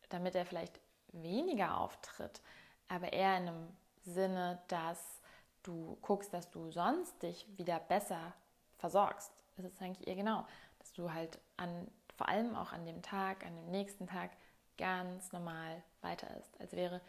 damit 0.08 0.34
er 0.34 0.44
vielleicht 0.44 0.80
weniger 1.12 1.78
auftritt, 1.78 2.42
aber 2.88 3.12
eher 3.12 3.36
in 3.38 3.48
einem 3.48 3.68
Sinne, 4.04 4.60
dass 4.68 5.20
du 5.62 5.96
guckst, 6.02 6.32
dass 6.32 6.50
du 6.50 6.70
sonst 6.70 7.22
dich 7.22 7.46
wieder 7.56 7.78
besser 7.78 8.34
versorgst. 8.78 9.32
Das 9.56 9.66
ist 9.66 9.80
eigentlich 9.80 10.06
eher 10.06 10.16
genau, 10.16 10.46
dass 10.78 10.92
du 10.92 11.12
halt 11.12 11.38
an, 11.56 11.88
vor 12.16 12.28
allem 12.28 12.54
auch 12.56 12.72
an 12.72 12.84
dem 12.84 13.02
Tag, 13.02 13.46
an 13.46 13.54
dem 13.54 13.70
nächsten 13.70 14.06
Tag 14.06 14.32
ganz 14.76 15.32
normal 15.32 15.82
weiter 16.00 16.28
ist, 16.38 16.60
als 16.60 16.72
wäre 16.72 17.00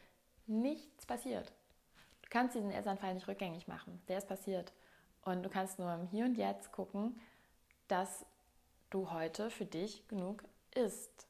nichts 0.46 1.06
passiert. 1.06 1.52
Kannst 2.34 2.56
diesen 2.56 2.72
Essanfall 2.72 3.14
nicht 3.14 3.28
rückgängig 3.28 3.68
machen, 3.68 4.02
der 4.08 4.18
ist 4.18 4.28
passiert. 4.28 4.74
Und 5.22 5.44
du 5.44 5.50
kannst 5.50 5.78
nur 5.78 5.94
im 5.94 6.08
Hier 6.08 6.26
und 6.26 6.36
Jetzt 6.36 6.72
gucken, 6.72 7.22
dass 7.88 8.26
du 8.90 9.12
heute 9.12 9.52
für 9.52 9.66
dich 9.66 10.08
genug 10.08 10.44
isst 10.74 11.28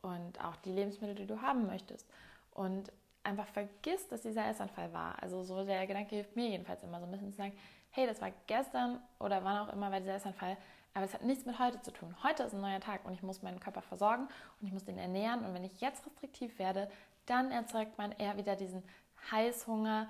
und 0.00 0.40
auch 0.44 0.54
die 0.54 0.70
Lebensmittel, 0.70 1.16
die 1.16 1.26
du 1.26 1.42
haben 1.42 1.66
möchtest. 1.66 2.08
Und 2.52 2.92
einfach 3.24 3.48
vergisst, 3.48 4.12
dass 4.12 4.22
dieser 4.22 4.46
Essanfall 4.46 4.92
war. 4.92 5.20
Also 5.20 5.42
so 5.42 5.64
der 5.64 5.88
Gedanke 5.88 6.14
hilft 6.14 6.36
mir 6.36 6.48
jedenfalls 6.48 6.84
immer 6.84 7.00
so 7.00 7.06
ein 7.06 7.10
bisschen 7.10 7.32
zu 7.32 7.38
sagen, 7.38 7.58
hey, 7.90 8.06
das 8.06 8.20
war 8.20 8.30
gestern 8.46 9.00
oder 9.18 9.42
wann 9.42 9.66
auch 9.66 9.72
immer 9.72 9.90
war 9.90 9.98
dieser 9.98 10.14
Essanfall, 10.14 10.56
aber 10.92 11.04
es 11.04 11.14
hat 11.14 11.24
nichts 11.24 11.46
mit 11.46 11.58
heute 11.58 11.82
zu 11.82 11.90
tun. 11.90 12.14
Heute 12.22 12.44
ist 12.44 12.54
ein 12.54 12.60
neuer 12.60 12.78
Tag 12.78 13.04
und 13.04 13.12
ich 13.12 13.24
muss 13.24 13.42
meinen 13.42 13.58
Körper 13.58 13.82
versorgen 13.82 14.28
und 14.60 14.68
ich 14.68 14.72
muss 14.72 14.84
den 14.84 14.98
ernähren. 14.98 15.44
Und 15.44 15.52
wenn 15.52 15.64
ich 15.64 15.80
jetzt 15.80 16.06
restriktiv 16.06 16.60
werde, 16.60 16.88
dann 17.26 17.50
erzeugt 17.50 17.98
man 17.98 18.12
eher 18.12 18.36
wieder 18.36 18.54
diesen 18.54 18.84
Heißhunger 19.32 20.08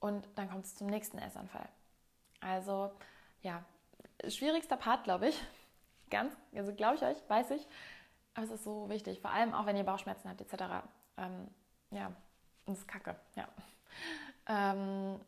und 0.00 0.28
dann 0.34 0.50
kommt 0.50 0.64
es 0.64 0.74
zum 0.74 0.88
nächsten 0.88 1.18
Essanfall. 1.18 1.68
Also 2.40 2.90
ja, 3.42 3.62
schwierigster 4.26 4.76
Part, 4.76 5.04
glaube 5.04 5.28
ich. 5.28 5.40
Ganz, 6.10 6.34
also 6.54 6.74
glaube 6.74 6.96
ich 6.96 7.02
euch, 7.02 7.16
weiß 7.28 7.52
ich. 7.52 7.66
Aber 8.34 8.44
es 8.44 8.50
ist 8.50 8.64
so 8.64 8.88
wichtig, 8.88 9.20
vor 9.20 9.30
allem 9.30 9.54
auch 9.54 9.66
wenn 9.66 9.76
ihr 9.76 9.84
Bauchschmerzen 9.84 10.28
habt 10.28 10.40
etc. 10.40 10.84
Ähm, 11.16 11.48
ja, 11.90 12.12
das 12.66 12.78
ist 12.78 12.88
kacke, 12.88 13.16
ja. 13.36 13.48
Ähm, 14.46 15.20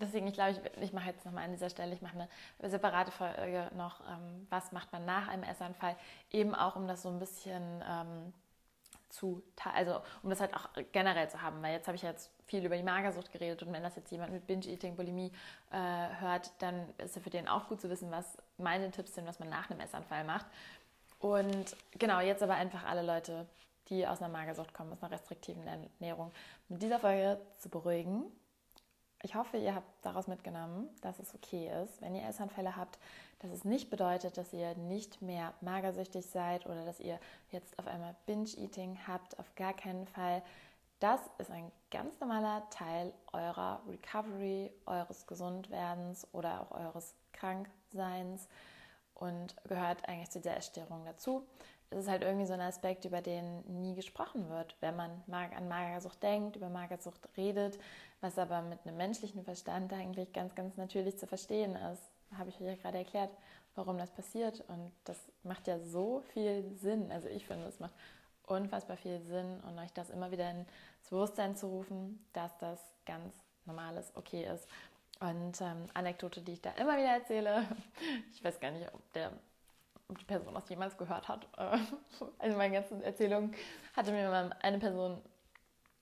deswegen, 0.00 0.26
ich 0.28 0.34
glaube, 0.34 0.52
ich, 0.52 0.82
ich 0.82 0.92
mache 0.94 1.10
jetzt 1.10 1.26
nochmal 1.26 1.44
an 1.44 1.50
dieser 1.50 1.68
Stelle, 1.68 1.92
ich 1.92 2.00
mache 2.00 2.16
eine 2.16 2.70
separate 2.70 3.10
Folge 3.10 3.70
noch, 3.74 4.00
ähm, 4.08 4.46
was 4.48 4.72
macht 4.72 4.92
man 4.92 5.04
nach 5.04 5.28
einem 5.28 5.42
Essanfall, 5.42 5.96
eben 6.30 6.54
auch 6.54 6.76
um 6.76 6.86
das 6.86 7.02
so 7.02 7.10
ein 7.10 7.18
bisschen 7.18 7.82
ähm, 7.86 8.32
zu, 9.12 9.42
also 9.74 10.00
um 10.22 10.30
das 10.30 10.40
halt 10.40 10.54
auch 10.54 10.68
generell 10.90 11.28
zu 11.28 11.42
haben, 11.42 11.62
weil 11.62 11.74
jetzt 11.74 11.86
habe 11.86 11.96
ich 11.96 12.02
jetzt 12.02 12.32
viel 12.46 12.64
über 12.64 12.76
die 12.76 12.82
Magersucht 12.82 13.30
geredet 13.30 13.62
und 13.62 13.72
wenn 13.72 13.82
das 13.82 13.94
jetzt 13.94 14.10
jemand 14.10 14.32
mit 14.32 14.46
Binge-Eating, 14.46 14.96
Bulimie 14.96 15.30
äh, 15.70 15.76
hört, 16.20 16.50
dann 16.58 16.88
ist 16.98 17.16
es 17.16 17.22
für 17.22 17.30
den 17.30 17.46
auch 17.46 17.68
gut 17.68 17.80
zu 17.80 17.90
wissen, 17.90 18.10
was 18.10 18.38
meine 18.58 18.90
Tipps 18.90 19.14
sind, 19.14 19.26
was 19.26 19.38
man 19.38 19.50
nach 19.50 19.70
einem 19.70 19.80
Essanfall 19.80 20.24
macht. 20.24 20.46
Und 21.18 21.76
genau, 21.98 22.20
jetzt 22.20 22.42
aber 22.42 22.54
einfach 22.54 22.84
alle 22.84 23.02
Leute, 23.02 23.46
die 23.88 24.06
aus 24.06 24.20
einer 24.20 24.32
Magersucht 24.32 24.72
kommen, 24.74 24.92
aus 24.92 25.02
einer 25.02 25.12
restriktiven 25.12 25.66
Ernährung, 25.66 26.32
mit 26.68 26.82
dieser 26.82 26.98
Folge 26.98 27.38
zu 27.58 27.68
beruhigen. 27.68 28.24
Ich 29.24 29.36
hoffe, 29.36 29.56
ihr 29.56 29.74
habt 29.74 29.86
daraus 30.04 30.26
mitgenommen, 30.26 30.88
dass 31.00 31.20
es 31.20 31.32
okay 31.34 31.70
ist, 31.84 32.00
wenn 32.02 32.14
ihr 32.16 32.26
Essanfälle 32.26 32.74
habt, 32.74 32.98
dass 33.38 33.52
es 33.52 33.64
nicht 33.64 33.88
bedeutet, 33.88 34.36
dass 34.36 34.52
ihr 34.52 34.74
nicht 34.74 35.22
mehr 35.22 35.54
magersüchtig 35.60 36.26
seid 36.26 36.66
oder 36.66 36.84
dass 36.84 36.98
ihr 36.98 37.20
jetzt 37.50 37.78
auf 37.78 37.86
einmal 37.86 38.16
Binge-Eating 38.26 38.98
habt. 39.06 39.38
Auf 39.38 39.54
gar 39.54 39.74
keinen 39.74 40.08
Fall. 40.08 40.42
Das 40.98 41.20
ist 41.38 41.50
ein 41.52 41.70
ganz 41.90 42.18
normaler 42.18 42.68
Teil 42.70 43.12
eurer 43.32 43.80
Recovery, 43.88 44.72
eures 44.86 45.26
Gesundwerdens 45.26 46.26
oder 46.32 46.60
auch 46.60 46.72
eures 46.72 47.14
Krankseins 47.32 48.48
und 49.14 49.54
gehört 49.64 50.08
eigentlich 50.08 50.30
zu 50.30 50.40
der 50.40 50.56
Essstörung 50.56 51.04
dazu. 51.04 51.46
Es 51.92 52.04
ist 52.04 52.08
halt 52.08 52.22
irgendwie 52.22 52.46
so 52.46 52.54
ein 52.54 52.60
Aspekt, 52.60 53.04
über 53.04 53.20
den 53.20 53.62
nie 53.82 53.94
gesprochen 53.94 54.48
wird, 54.48 54.76
wenn 54.80 54.96
man 54.96 55.10
an 55.28 55.68
Magersucht 55.68 56.22
denkt, 56.22 56.56
über 56.56 56.68
Magersucht 56.68 57.28
redet, 57.36 57.78
was 58.20 58.38
aber 58.38 58.62
mit 58.62 58.78
einem 58.84 58.96
menschlichen 58.96 59.44
Verstand 59.44 59.92
eigentlich 59.92 60.32
ganz, 60.32 60.54
ganz 60.54 60.76
natürlich 60.76 61.18
zu 61.18 61.26
verstehen 61.26 61.76
ist. 61.76 62.02
Habe 62.36 62.48
ich 62.48 62.60
euch 62.60 62.66
ja 62.66 62.74
gerade 62.76 62.98
erklärt, 62.98 63.30
warum 63.74 63.98
das 63.98 64.10
passiert. 64.10 64.64
Und 64.68 64.92
das 65.04 65.18
macht 65.42 65.66
ja 65.66 65.78
so 65.78 66.22
viel 66.32 66.64
Sinn. 66.76 67.10
Also 67.12 67.28
ich 67.28 67.46
finde, 67.46 67.66
es 67.66 67.78
macht 67.80 67.94
unfassbar 68.46 68.96
viel 68.96 69.20
Sinn 69.20 69.60
und 69.68 69.78
euch 69.78 69.92
das 69.92 70.10
immer 70.10 70.30
wieder 70.30 70.50
ins 70.50 70.68
Bewusstsein 71.10 71.56
zu 71.56 71.66
rufen, 71.66 72.24
dass 72.32 72.56
das 72.58 72.80
ganz 73.06 73.34
normales 73.64 74.12
okay 74.16 74.46
ist. 74.52 74.66
Und 75.20 75.60
ähm, 75.60 75.86
Anekdote, 75.94 76.40
die 76.40 76.54
ich 76.54 76.62
da 76.62 76.70
immer 76.72 76.96
wieder 76.96 77.10
erzähle, 77.10 77.64
ich 78.32 78.42
weiß 78.42 78.58
gar 78.60 78.72
nicht, 78.72 78.92
ob, 78.92 79.12
der, 79.12 79.32
die 80.14 80.24
Person 80.24 80.54
das 80.54 80.68
jemals 80.68 80.96
gehört 80.96 81.28
hat. 81.28 81.46
Also 82.38 82.56
meine 82.56 82.74
ganzen 82.74 83.02
Erzählungen 83.02 83.54
hatte 83.96 84.12
mir 84.12 84.28
mal 84.28 84.54
eine 84.62 84.78
Person 84.78 85.20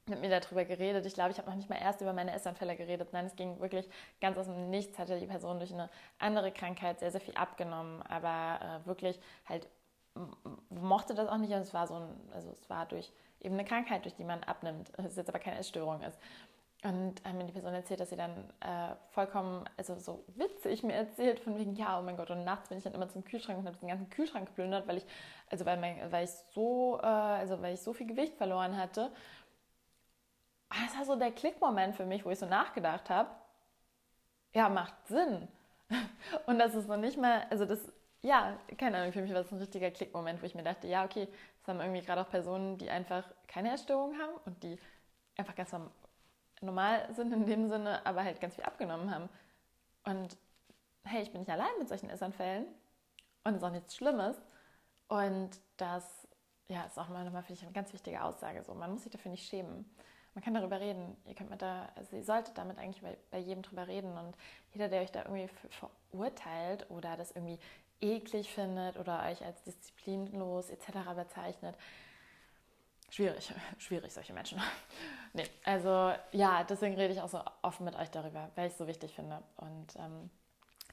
mit 0.06 0.20
mir 0.20 0.28
darüber 0.28 0.64
geredet. 0.64 1.06
Ich 1.06 1.14
glaube, 1.14 1.30
ich 1.30 1.38
habe 1.38 1.48
noch 1.48 1.56
nicht 1.56 1.70
mal 1.70 1.78
erst 1.80 2.00
über 2.00 2.12
meine 2.12 2.32
Essanfälle 2.32 2.76
geredet. 2.76 3.12
Nein, 3.12 3.26
es 3.26 3.36
ging 3.36 3.60
wirklich 3.60 3.88
ganz 4.20 4.36
aus 4.36 4.46
dem 4.46 4.70
Nichts, 4.70 4.98
hatte 4.98 5.18
die 5.18 5.26
Person 5.26 5.58
durch 5.58 5.72
eine 5.72 5.88
andere 6.18 6.52
Krankheit 6.52 7.00
sehr, 7.00 7.10
sehr 7.10 7.20
viel 7.20 7.34
abgenommen, 7.34 8.02
aber 8.02 8.82
äh, 8.82 8.86
wirklich 8.86 9.20
halt 9.46 9.68
mochte 10.70 11.14
das 11.14 11.28
auch 11.28 11.38
nicht 11.38 11.52
und 11.52 11.60
es 11.60 11.72
war 11.72 11.86
so 11.86 11.94
ein, 11.94 12.08
also 12.32 12.50
es 12.50 12.68
war 12.68 12.86
durch 12.86 13.12
eben 13.40 13.54
eine 13.54 13.64
Krankheit, 13.64 14.04
durch 14.04 14.14
die 14.16 14.24
man 14.24 14.42
abnimmt, 14.42 14.90
es 14.98 15.16
jetzt 15.16 15.28
aber 15.28 15.38
keine 15.38 15.58
Essstörung 15.58 16.02
ist. 16.02 16.18
Und 16.82 17.22
mir 17.34 17.44
die 17.44 17.52
Person 17.52 17.74
erzählt, 17.74 18.00
dass 18.00 18.08
sie 18.08 18.16
dann 18.16 18.32
äh, 18.60 18.94
vollkommen, 19.10 19.68
also 19.76 19.98
so 19.98 20.24
witzig 20.28 20.82
mir 20.82 20.94
erzählt, 20.94 21.38
von 21.38 21.58
wegen, 21.58 21.74
ja, 21.74 21.98
oh 21.98 22.02
mein 22.02 22.16
Gott, 22.16 22.30
und 22.30 22.42
nachts 22.44 22.70
bin 22.70 22.78
ich 22.78 22.84
dann 22.84 22.94
immer 22.94 23.08
zum 23.10 23.22
Kühlschrank 23.22 23.58
und 23.58 23.66
habe 23.66 23.76
den 23.76 23.88
ganzen 23.88 24.08
Kühlschrank 24.08 24.46
geplündert, 24.46 24.88
weil 24.88 24.96
ich, 24.96 25.06
also 25.50 25.66
weil, 25.66 25.76
mein, 25.76 26.10
weil 26.10 26.24
ich 26.24 26.30
so, 26.54 26.98
äh, 27.02 27.06
also 27.06 27.60
weil 27.60 27.74
ich 27.74 27.82
so 27.82 27.92
viel 27.92 28.06
Gewicht 28.06 28.34
verloren 28.34 28.78
hatte. 28.78 29.12
Das 30.70 30.96
war 30.96 31.04
so 31.04 31.16
der 31.16 31.32
Klickmoment 31.32 31.96
für 31.96 32.06
mich, 32.06 32.24
wo 32.24 32.30
ich 32.30 32.38
so 32.38 32.46
nachgedacht 32.46 33.10
habe, 33.10 33.28
ja, 34.54 34.70
macht 34.70 34.94
Sinn. 35.06 35.48
Und 36.46 36.58
das 36.58 36.74
ist 36.74 36.88
noch 36.88 36.96
nicht 36.96 37.18
mal, 37.18 37.46
also 37.50 37.66
das, 37.66 37.92
ja, 38.22 38.58
keine 38.78 38.98
Ahnung, 38.98 39.12
für 39.12 39.20
mich 39.20 39.32
war 39.34 39.42
das 39.42 39.52
ein 39.52 39.58
richtiger 39.58 39.90
Klickmoment, 39.90 40.40
wo 40.40 40.46
ich 40.46 40.54
mir 40.54 40.62
dachte, 40.62 40.86
ja, 40.86 41.04
okay, 41.04 41.28
das 41.58 41.68
haben 41.68 41.80
irgendwie 41.80 42.00
gerade 42.00 42.22
auch 42.22 42.30
Personen, 42.30 42.78
die 42.78 42.88
einfach 42.88 43.24
keine 43.48 43.72
Essstörung 43.74 44.18
haben 44.18 44.32
und 44.46 44.62
die 44.62 44.78
einfach 45.36 45.54
ganz 45.54 45.72
normal 45.72 45.90
sind 47.14 47.32
in 47.32 47.46
dem 47.46 47.68
Sinne, 47.68 48.04
aber 48.04 48.24
halt 48.24 48.40
ganz 48.40 48.54
viel 48.54 48.64
abgenommen 48.64 49.12
haben. 49.14 49.28
Und 50.04 50.36
hey, 51.04 51.22
ich 51.22 51.32
bin 51.32 51.40
nicht 51.40 51.50
allein 51.50 51.70
mit 51.78 51.88
solchen 51.88 52.10
Essanfällen 52.10 52.66
und 53.44 53.52
es 53.52 53.58
ist 53.58 53.64
auch 53.64 53.72
nichts 53.72 53.96
Schlimmes. 53.96 54.36
Und 55.08 55.50
das 55.76 56.28
ja, 56.68 56.84
ist 56.84 56.98
auch 56.98 57.08
mal 57.08 57.24
nochmal 57.24 57.42
für 57.42 57.52
dich 57.52 57.62
eine 57.62 57.72
ganz 57.72 57.92
wichtige 57.92 58.22
Aussage. 58.22 58.62
So, 58.62 58.74
man 58.74 58.92
muss 58.92 59.02
sich 59.02 59.12
dafür 59.12 59.30
nicht 59.30 59.48
schämen. 59.48 59.84
Man 60.34 60.44
kann 60.44 60.54
darüber 60.54 60.78
reden. 60.78 61.16
Ihr 61.26 61.34
könnt 61.34 61.50
mit 61.50 61.60
da, 61.60 61.88
also 61.96 62.16
ihr 62.16 62.22
solltet 62.22 62.56
damit 62.56 62.78
eigentlich 62.78 63.02
bei, 63.02 63.16
bei 63.30 63.38
jedem 63.38 63.62
drüber 63.62 63.88
reden. 63.88 64.16
Und 64.16 64.36
jeder, 64.72 64.88
der 64.88 65.02
euch 65.02 65.10
da 65.10 65.24
irgendwie 65.24 65.48
verurteilt 66.10 66.88
oder 66.88 67.16
das 67.16 67.32
irgendwie 67.32 67.58
eklig 68.00 68.52
findet 68.54 68.96
oder 68.98 69.24
euch 69.24 69.44
als 69.44 69.62
disziplinlos 69.64 70.70
etc. 70.70 70.86
bezeichnet, 71.16 71.76
schwierig, 73.10 73.52
schwierig, 73.78 74.12
solche 74.12 74.32
Menschen. 74.32 74.60
nee, 75.32 75.46
also 75.64 76.12
ja, 76.32 76.64
deswegen 76.64 76.94
rede 76.94 77.12
ich 77.12 77.20
auch 77.20 77.28
so 77.28 77.40
offen 77.62 77.84
mit 77.84 77.96
euch 77.96 78.10
darüber, 78.10 78.50
weil 78.54 78.66
ich 78.66 78.72
es 78.72 78.78
so 78.78 78.86
wichtig 78.86 79.14
finde. 79.14 79.42
Und 79.56 79.96
ähm, 79.96 80.30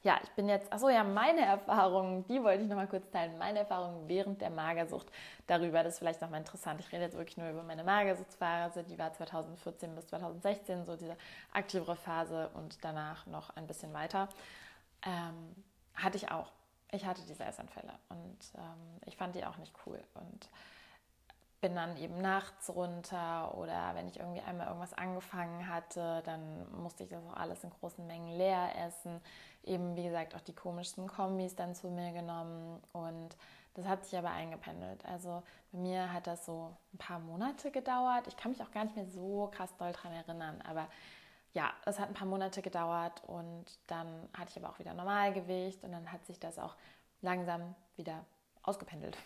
ja, 0.03 0.19
ich 0.23 0.29
bin 0.31 0.47
jetzt, 0.47 0.71
achso, 0.71 0.89
ja, 0.89 1.03
meine 1.03 1.41
Erfahrungen, 1.41 2.25
die 2.27 2.41
wollte 2.43 2.63
ich 2.63 2.69
nochmal 2.69 2.87
kurz 2.87 3.09
teilen. 3.09 3.37
Meine 3.37 3.59
Erfahrungen 3.59 4.07
während 4.07 4.41
der 4.41 4.49
Magersucht 4.49 5.07
darüber, 5.47 5.83
das 5.83 5.93
ist 5.93 5.99
vielleicht 5.99 6.21
nochmal 6.21 6.39
interessant. 6.39 6.79
Ich 6.79 6.91
rede 6.91 7.03
jetzt 7.03 7.17
wirklich 7.17 7.37
nur 7.37 7.49
über 7.49 7.63
meine 7.63 7.83
Magersuchtsphase, 7.83 8.83
die 8.83 8.97
war 8.97 9.13
2014 9.13 9.95
bis 9.95 10.07
2016, 10.07 10.85
so 10.85 10.95
diese 10.95 11.17
aktivere 11.51 11.95
Phase 11.95 12.49
und 12.53 12.83
danach 12.83 13.25
noch 13.25 13.49
ein 13.55 13.67
bisschen 13.67 13.93
weiter. 13.93 14.29
Ähm, 15.05 15.55
hatte 15.95 16.17
ich 16.17 16.31
auch. 16.31 16.51
Ich 16.91 17.05
hatte 17.05 17.21
diese 17.27 17.43
Essanfälle 17.43 17.91
und 18.09 18.37
ähm, 18.55 19.01
ich 19.05 19.17
fand 19.17 19.35
die 19.35 19.45
auch 19.45 19.57
nicht 19.57 19.73
cool. 19.85 20.01
Und 20.13 20.49
bin 21.59 21.75
dann 21.75 21.97
eben 21.97 22.19
nachts 22.21 22.69
runter 22.69 23.57
oder 23.57 23.95
wenn 23.95 24.07
ich 24.07 24.19
irgendwie 24.19 24.41
einmal 24.41 24.67
irgendwas 24.67 24.93
angefangen 24.93 25.67
hatte, 25.67 26.21
dann 26.23 26.71
musste 26.81 27.03
ich 27.03 27.09
das 27.09 27.25
auch 27.25 27.35
alles 27.35 27.63
in 27.63 27.71
großen 27.71 28.05
Mengen 28.05 28.37
leer 28.37 28.69
essen. 28.85 29.19
Eben 29.63 29.95
wie 29.95 30.03
gesagt 30.03 30.35
auch 30.35 30.41
die 30.41 30.53
komischsten 30.53 31.07
Kombis 31.07 31.55
dann 31.55 31.73
zu 31.73 31.89
mir 31.89 32.11
genommen 32.13 32.81
und 32.93 33.35
das 33.73 33.87
hat 33.87 34.05
sich 34.05 34.17
aber 34.17 34.31
eingependelt. 34.31 35.05
Also 35.05 35.43
bei 35.71 35.79
mir 35.79 36.13
hat 36.13 36.27
das 36.27 36.45
so 36.45 36.75
ein 36.93 36.97
paar 36.97 37.19
Monate 37.19 37.71
gedauert. 37.71 38.27
Ich 38.27 38.37
kann 38.37 38.51
mich 38.51 38.61
auch 38.61 38.71
gar 38.71 38.83
nicht 38.83 38.95
mehr 38.95 39.07
so 39.07 39.49
krass 39.53 39.75
doll 39.77 39.91
dran 39.93 40.13
erinnern, 40.13 40.61
aber 40.61 40.87
ja, 41.53 41.71
es 41.85 41.99
hat 41.99 42.09
ein 42.09 42.13
paar 42.13 42.27
Monate 42.27 42.61
gedauert 42.61 43.23
und 43.25 43.65
dann 43.87 44.29
hatte 44.37 44.51
ich 44.51 44.63
aber 44.63 44.71
auch 44.71 44.79
wieder 44.79 44.93
Normalgewicht 44.93 45.83
und 45.83 45.91
dann 45.91 46.11
hat 46.11 46.25
sich 46.25 46.39
das 46.39 46.59
auch 46.59 46.75
langsam 47.21 47.73
wieder 47.95 48.25
ausgependelt. 48.61 49.17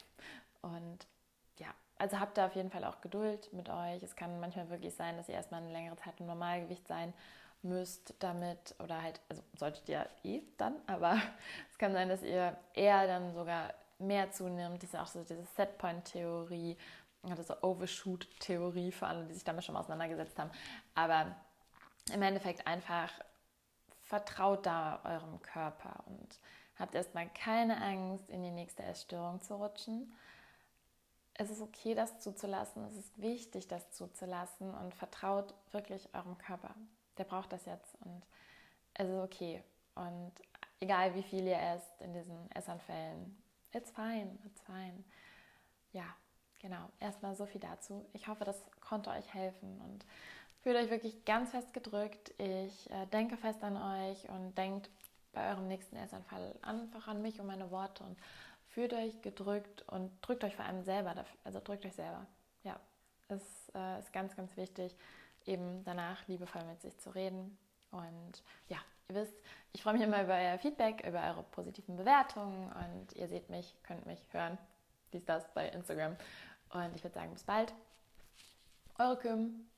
Und 0.62 1.08
ja, 1.58 1.68
also 2.02 2.20
habt 2.20 2.36
da 2.36 2.48
auf 2.48 2.56
jeden 2.56 2.72
Fall 2.72 2.84
auch 2.84 3.00
Geduld 3.02 3.54
mit 3.54 3.70
euch. 3.70 4.02
Es 4.02 4.16
kann 4.16 4.40
manchmal 4.40 4.72
wirklich 4.72 4.96
sein, 4.96 5.18
dass 5.18 5.30
ihr 5.30 5.36
erstmal 5.36 5.62
eine 5.62 5.72
längere 5.72 5.96
Zeit 5.98 6.20
im 6.20 6.26
Normalgewicht 6.26 6.88
sein 6.88 7.14
müsst 7.62 8.16
damit 8.18 8.74
oder 8.80 9.04
halt, 9.04 9.22
also 9.30 9.44
solltet 9.56 9.88
ihr 9.88 10.10
eh 10.24 10.42
dann, 10.58 10.74
aber 10.88 11.22
es 11.72 11.78
kann 11.78 11.94
sein, 11.94 12.10
dass 12.10 12.24
ihr 12.24 12.58
eher 12.74 13.06
dann 13.06 13.36
sogar 13.36 13.76
mehr 14.00 14.32
zunimmt. 14.32 14.82
Das 14.82 14.90
ist 14.90 15.00
auch 15.00 15.06
so 15.06 15.22
diese 15.22 15.46
Setpoint-Theorie, 15.56 16.76
diese 17.22 17.64
Overshoot-Theorie 17.64 18.92
für 18.92 19.06
alle, 19.06 19.26
die 19.26 19.36
sich 19.36 19.44
damit 19.44 19.64
schon 19.64 19.74
mal 19.74 19.82
auseinandergesetzt 19.82 20.40
haben. 20.40 20.50
Aber 20.96 21.36
im 22.12 22.24
Endeffekt 22.24 22.66
einfach 22.66 23.12
vertraut 24.02 24.66
da 24.66 25.02
eurem 25.04 25.40
Körper 25.44 26.04
und 26.08 26.40
habt 26.80 26.96
erstmal 26.96 27.30
keine 27.30 27.80
Angst, 27.80 28.28
in 28.32 28.42
die 28.42 28.50
nächste 28.50 28.82
Essstörung 28.82 29.40
zu 29.40 29.54
rutschen. 29.54 30.12
Es 31.42 31.50
ist 31.50 31.62
okay, 31.62 31.96
das 31.96 32.20
zuzulassen. 32.20 32.86
Es 32.86 32.96
ist 32.96 33.20
wichtig, 33.20 33.68
das 33.68 33.92
zuzulassen 33.94 34.72
und 34.76 34.94
vertraut 34.94 35.56
wirklich 35.72 36.08
eurem 36.14 36.38
Körper. 36.38 36.76
Der 37.18 37.24
braucht 37.24 37.52
das 37.52 37.66
jetzt 37.66 37.96
und 38.02 38.22
es 38.94 39.10
ist 39.10 39.20
okay. 39.20 39.64
Und 39.96 40.32
egal 40.80 41.16
wie 41.16 41.24
viel 41.24 41.48
ihr 41.48 41.60
esst 41.60 42.00
in 42.00 42.14
diesen 42.14 42.52
Essanfällen, 42.52 43.42
it's 43.74 43.90
fine, 43.90 44.38
it's 44.46 44.62
fine. 44.62 45.04
Ja, 45.94 46.06
genau. 46.60 46.90
Erstmal 47.00 47.36
so 47.36 47.48
viel 47.48 47.62
dazu. 47.62 48.06
Ich 48.14 48.28
hoffe, 48.28 48.46
das 48.46 48.62
konnte 48.80 49.10
euch 49.10 49.34
helfen 49.34 49.82
und 49.82 50.06
Fühlt 50.62 50.76
euch 50.76 50.92
wirklich 50.92 51.26
ganz 51.26 51.50
fest 51.50 51.74
gedrückt. 51.74 52.36
Ich 52.38 52.88
äh, 52.92 53.08
denke 53.08 53.36
fest 53.36 53.64
an 53.64 53.78
euch 53.78 54.30
und 54.30 54.56
denkt 54.56 54.92
bei 55.34 55.50
eurem 55.50 55.68
nächsten 55.68 55.96
Essanfall 55.96 56.54
einfach 56.62 57.08
an 57.08 57.24
mich 57.24 57.40
und 57.40 57.48
meine 57.48 57.72
Worte 57.72 58.04
und 58.04 58.16
fühlt 58.72 58.94
euch 58.94 59.22
gedrückt 59.22 59.84
und 59.88 60.12
drückt 60.22 60.44
euch 60.44 60.56
vor 60.56 60.66
allem 60.66 60.84
selber, 60.84 61.26
also 61.44 61.60
drückt 61.64 61.86
euch 61.86 61.96
selber. 61.96 62.26
Ja, 62.64 62.80
es 63.28 63.72
äh, 63.76 64.00
ist 64.00 64.14
ganz, 64.14 64.36
ganz 64.36 64.56
wichtig, 64.58 64.96
eben 65.46 65.84
danach 65.84 66.28
liebevoll 66.28 66.64
mit 66.66 66.82
sich 66.82 66.98
zu 66.98 67.10
reden. 67.14 67.58
Und 67.92 68.44
ja, 68.70 68.78
ihr 69.10 69.16
wisst, 69.16 69.36
ich 69.74 69.84
freue 69.84 69.94
mich 69.94 70.04
immer 70.04 70.24
über 70.24 70.36
euer 70.36 70.58
Feedback, 70.58 71.06
über 71.06 71.22
eure 71.24 71.44
positiven 71.44 71.98
Bewertungen 71.98 72.72
und 72.72 73.14
ihr 73.14 73.28
seht 73.28 73.50
mich, 73.50 73.76
könnt 73.84 74.06
mich 74.06 74.22
hören, 74.32 74.58
dies, 75.12 75.26
das 75.26 75.54
bei 75.54 75.68
Instagram. 75.70 76.16
Und 76.70 76.96
ich 76.96 77.04
würde 77.04 77.16
sagen, 77.16 77.34
bis 77.34 77.44
bald. 77.44 77.74
Eure 78.98 79.18
Kim. 79.18 79.71